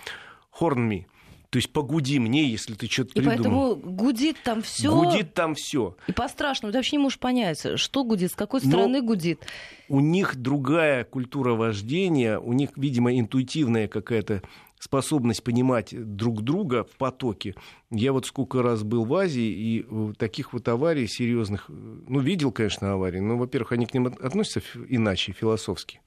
[0.60, 1.06] «Horn me»,
[1.54, 3.34] то есть погуди мне, если ты что-то придумал.
[3.34, 4.92] И поэтому гудит там все.
[4.92, 5.96] Гудит там все.
[6.08, 6.72] И по-страшному.
[6.72, 9.46] Ты вообще не можешь понять, что гудит, с какой стороны Но гудит.
[9.88, 14.42] У них другая культура вождения, у них, видимо, интуитивная какая-то
[14.84, 17.56] способность понимать друг друга в потоке.
[17.90, 22.20] Я вот сколько раз был в Азии, и э, таких вот аварий серьезных, э, ну,
[22.20, 26.02] видел, конечно, аварии, но, во-первых, они к ним относятся иначе, философски.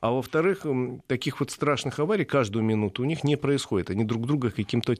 [0.00, 0.66] А во-вторых,
[1.06, 3.90] таких вот страшных аварий каждую минуту у них не происходит.
[3.90, 4.94] Они друг друга каким-то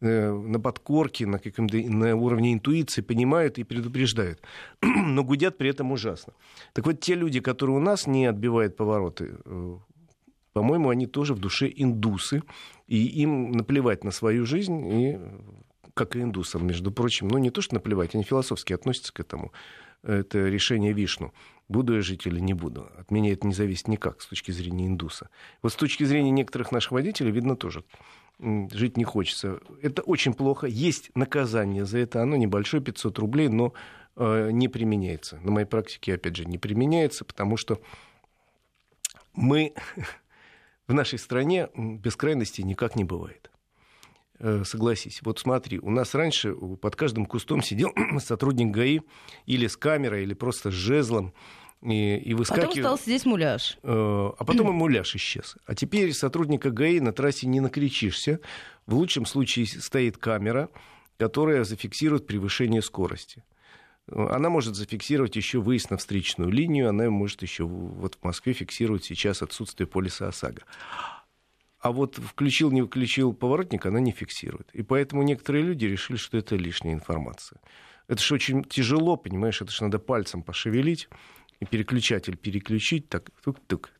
[0.00, 4.40] э, на подкорке, на, каком-то, на уровне интуиции понимают и предупреждают.
[4.82, 6.34] Но гудят при этом ужасно.
[6.72, 9.76] Так вот, те люди, которые у нас не отбивают повороты, э,
[10.54, 12.42] по-моему, они тоже в душе индусы.
[12.86, 15.18] И им наплевать на свою жизнь, и,
[15.92, 17.28] как и индусам, между прочим.
[17.28, 19.52] Ну, не то, что наплевать, они философски относятся к этому.
[20.02, 21.32] Это решение Вишну
[21.68, 22.88] буду я жить или не буду.
[22.98, 25.28] От меня это не зависит никак с точки зрения индуса.
[25.62, 27.84] Вот с точки зрения некоторых наших водителей, видно, тоже
[28.38, 29.60] жить не хочется.
[29.80, 30.66] Это очень плохо.
[30.66, 32.22] Есть наказание за это.
[32.22, 33.72] Оно небольшое, 500 рублей, но
[34.16, 35.38] э, не применяется.
[35.42, 37.80] На моей практике, опять же, не применяется, потому что
[39.34, 39.72] мы
[40.86, 43.50] в нашей стране без крайности никак не бывает.
[44.40, 45.20] Э, согласись.
[45.22, 49.00] Вот смотри, у нас раньше под каждым кустом сидел сотрудник ГАИ
[49.46, 51.32] или с камерой, или просто с жезлом.
[51.82, 52.68] И, и выскакивал.
[52.68, 53.78] Потом стал здесь муляж.
[53.82, 55.56] Э, а потом и муляж исчез.
[55.66, 58.40] А теперь сотрудника ГАИ на трассе не накричишься.
[58.86, 60.70] В лучшем случае стоит камера,
[61.18, 63.44] которая зафиксирует превышение скорости.
[64.10, 69.04] Она может зафиксировать еще выезд на встречную линию, она может еще вот в Москве фиксировать
[69.04, 70.62] сейчас отсутствие полиса ОСАГО
[71.84, 74.70] а вот включил, не включил поворотник, она не фиксирует.
[74.72, 77.60] И поэтому некоторые люди решили, что это лишняя информация.
[78.08, 81.10] Это же очень тяжело, понимаешь, это же надо пальцем пошевелить,
[81.60, 83.90] и переключатель переключить, так, тук-тук.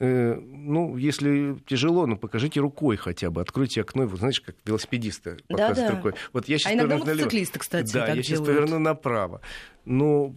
[0.00, 5.38] Э, ну, если тяжело, ну, покажите рукой хотя бы, откройте окно, вот знаешь, как велосипедисты
[5.48, 5.96] показывают да, да.
[5.96, 6.14] рукой.
[6.32, 8.26] Вот я сейчас а иногда мотоциклисты, кстати, Да, я делают.
[8.26, 9.40] сейчас поверну направо.
[9.84, 10.34] Но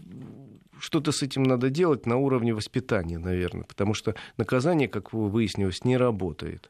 [0.79, 5.97] что-то с этим надо делать на уровне воспитания, наверное, потому что наказание, как выяснилось, не
[5.97, 6.69] работает.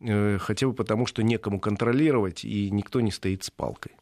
[0.00, 3.92] э, хотя бы потому, что некому контролировать, и никто не стоит с палкой.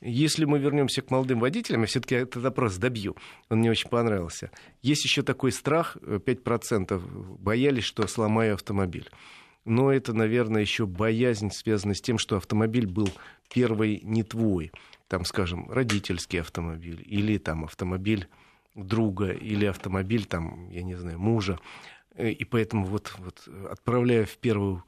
[0.00, 3.16] Если мы вернемся к молодым водителям, я все-таки этот вопрос добью.
[3.48, 4.50] Он мне очень понравился.
[4.82, 9.08] Есть еще такой страх, 5% боялись, что сломаю автомобиль.
[9.64, 13.08] Но это, наверное, еще боязнь, связанная с тем, что автомобиль был
[13.52, 14.70] первый не твой.
[15.08, 18.28] Там, скажем, родительский автомобиль или там автомобиль
[18.74, 21.58] друга или автомобиль, там, я не знаю, мужа.
[22.14, 24.84] Э, и поэтому вот, вот отправляя в первую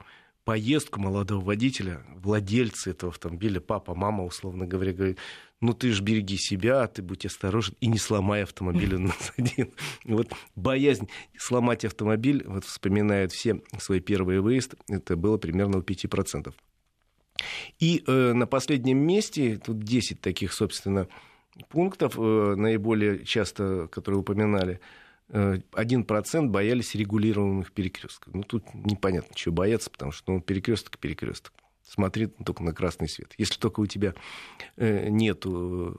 [0.48, 5.18] поездку молодого водителя, владельцы этого автомобиля, папа, мама, условно говоря, говорит,
[5.60, 9.74] ну ты же береги себя, ты будь осторожен и не сломай автомобиль у нас один.
[10.04, 16.54] Вот боязнь сломать автомобиль, вот вспоминают все свои первые выезды, это было примерно у 5%.
[17.78, 21.08] И э, на последнем месте, тут 10 таких, собственно,
[21.68, 24.80] пунктов, э, наиболее часто, которые упоминали,
[25.30, 28.34] 1% боялись регулируемых перекрестков.
[28.34, 31.52] Ну, тут непонятно, чего бояться, потому что ну, перекресток перекресток.
[31.82, 33.34] Смотри только на красный свет.
[33.38, 34.14] Если только у тебя
[34.76, 35.98] э, нету,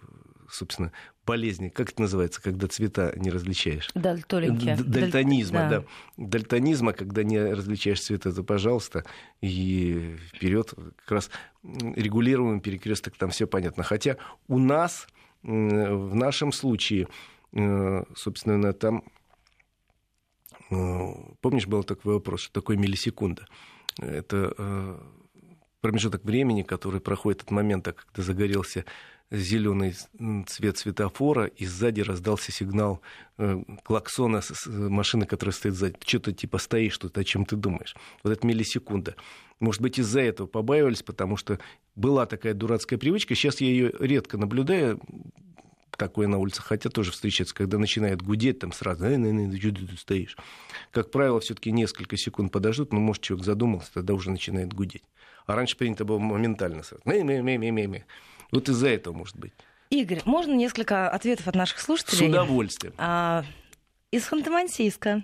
[0.49, 0.91] собственно,
[1.25, 3.89] болезни, как это называется, когда цвета не различаешь?
[3.95, 4.75] Дальтолинки.
[4.83, 5.69] Дальтонизма, да.
[5.69, 5.85] да.
[6.17, 9.03] Дальтонизма, когда не различаешь цвета, то, пожалуйста,
[9.41, 11.31] и вперед как раз
[11.63, 13.83] регулируемый перекресток, там все понятно.
[13.83, 14.17] Хотя
[14.47, 15.07] у нас,
[15.41, 17.07] в нашем случае,
[17.53, 19.18] э, собственно, там Э,
[20.69, 23.45] помнишь, был такой вопрос, что такое миллисекунда?
[23.97, 24.99] Это э,
[25.81, 28.85] промежуток времени, который проходит от момента, когда загорелся
[29.31, 29.95] зеленый
[30.47, 33.01] цвет светофора, и сзади раздался сигнал
[33.37, 35.95] э, клаксона машины, которая стоит сзади.
[36.05, 37.95] Что-то типа стоишь, что-то о чем ты думаешь.
[38.23, 39.15] Вот это миллисекунда.
[39.59, 41.59] Может быть, из-за этого побаивались, потому что
[41.95, 43.35] была такая дурацкая привычка.
[43.35, 44.99] Сейчас я ее редко наблюдаю
[45.99, 49.71] такое на улице, хотя тоже встречается, когда начинает гудеть, там сразу, э, э, э, что
[49.71, 50.35] ты тут стоишь.
[50.91, 55.03] Как правило, все-таки несколько секунд подождут, но, может, человек задумался, тогда уже начинает гудеть.
[55.45, 57.03] А раньше принято было моментально сразу.
[57.05, 58.03] Ми -ми -ми -ми -ми.
[58.51, 59.53] Вот из-за этого, может быть.
[59.91, 62.27] Игорь, можно несколько ответов от наших слушателей?
[62.27, 62.93] С удовольствием.
[62.97, 63.43] А,
[64.11, 65.23] из Ханты-Мансийска.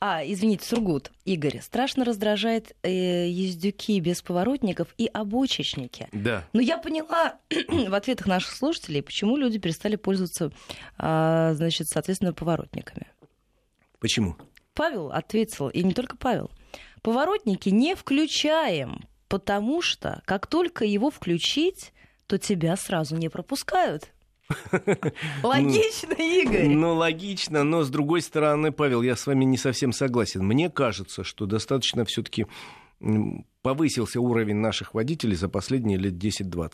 [0.00, 1.10] А, извините, Сургут.
[1.24, 6.08] Игорь, страшно раздражает э, ездюки без поворотников и обочечники.
[6.12, 6.44] Да.
[6.52, 7.38] Но я поняла
[7.68, 10.52] в ответах наших слушателей, почему люди перестали пользоваться,
[10.98, 13.06] э, значит, соответственно, поворотниками.
[13.98, 14.36] Почему?
[14.74, 16.50] Павел ответил, и не только Павел.
[17.02, 21.92] Поворотники не включаем, потому что как только его включить,
[22.26, 24.13] то тебя сразу не пропускают.
[25.42, 26.68] Логично, Игорь.
[26.68, 30.44] Ну, логично, но с другой стороны, Павел, я с вами не совсем согласен.
[30.44, 32.46] Мне кажется, что достаточно все-таки
[33.62, 36.72] повысился уровень наших водителей за последние лет 10-20.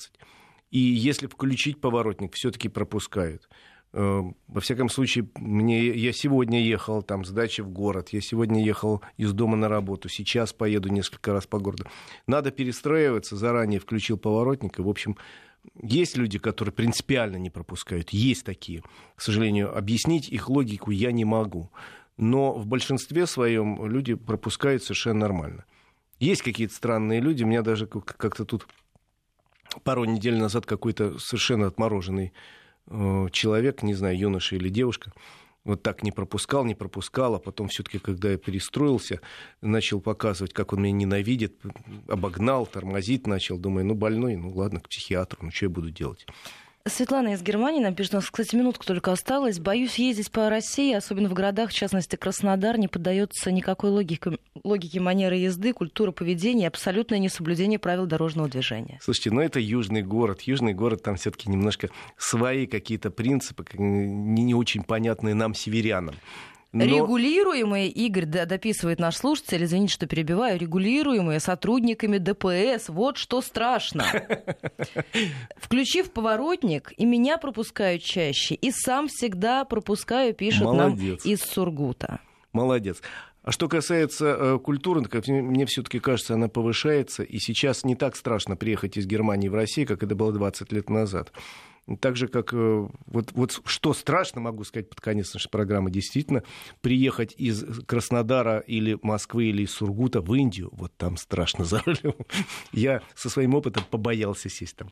[0.70, 3.48] И если включить поворотник, все-таки пропускают.
[3.92, 8.64] Э, во всяком случае, мне, я сегодня ехал там с дачи в город, я сегодня
[8.64, 11.86] ехал из дома на работу, сейчас поеду несколько раз по городу.
[12.26, 15.16] Надо перестраиваться, заранее включил поворотник, и, в общем,
[15.82, 18.82] есть люди, которые принципиально не пропускают, есть такие.
[19.14, 21.70] К сожалению, объяснить их логику я не могу.
[22.16, 25.64] Но в большинстве своем люди пропускают совершенно нормально.
[26.18, 28.66] Есть какие-то странные люди, у меня даже как-то тут
[29.84, 32.32] пару недель назад какой-то совершенно отмороженный
[32.86, 35.12] э, человек, не знаю, юноша или девушка,
[35.64, 39.20] вот так не пропускал, не пропускал, а потом все-таки, когда я перестроился,
[39.60, 41.60] начал показывать, как он меня ненавидит,
[42.08, 46.26] обогнал, тормозит начал, думаю, ну больной, ну ладно, к психиатру, ну что я буду делать?
[46.86, 49.58] Светлана из Германии нам пишет, у нас, кстати, минутка только осталась.
[49.58, 54.98] Боюсь ездить по России, особенно в городах, в частности Краснодар, не поддается никакой логике, логике
[54.98, 58.98] манеры езды, культуры поведения, абсолютное несоблюдение правил дорожного движения.
[59.02, 60.40] Слушайте, ну это южный город.
[60.42, 66.14] Южный город, там все-таки немножко свои какие-то принципы, не, не очень понятные нам, северянам.
[66.72, 66.84] Но...
[66.84, 72.88] Регулируемые, Игорь дописывает наш слушатель, извините, что перебиваю, регулируемые сотрудниками ДПС.
[72.88, 74.04] Вот что страшно.
[75.56, 81.24] Включив поворотник, и меня пропускают чаще, и сам всегда пропускаю, пишет Молодец.
[81.24, 82.20] нам из Сургута.
[82.52, 83.02] Молодец.
[83.42, 88.14] А что касается э, культуры, как мне все-таки кажется, она повышается, и сейчас не так
[88.14, 91.32] страшно приехать из Германии в Россию, как это было 20 лет назад.
[91.98, 96.42] Так же, как э, вот, вот что страшно, могу сказать под конец нашей программы, действительно,
[96.80, 102.14] приехать из Краснодара или Москвы или из Сургута в Индию, вот там страшно за рулем.
[102.72, 104.90] Я со своим опытом побоялся сесть там.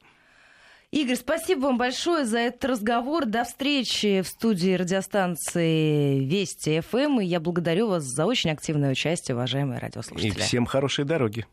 [0.90, 3.26] Игорь, спасибо вам большое за этот разговор.
[3.26, 7.20] До встречи в студии радиостанции Вести ФМ.
[7.20, 10.30] И я благодарю вас за очень активное участие, уважаемые радиослушатели.
[10.30, 11.46] И всем хорошей дороги.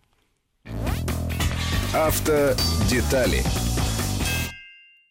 [1.93, 3.43] Автодетали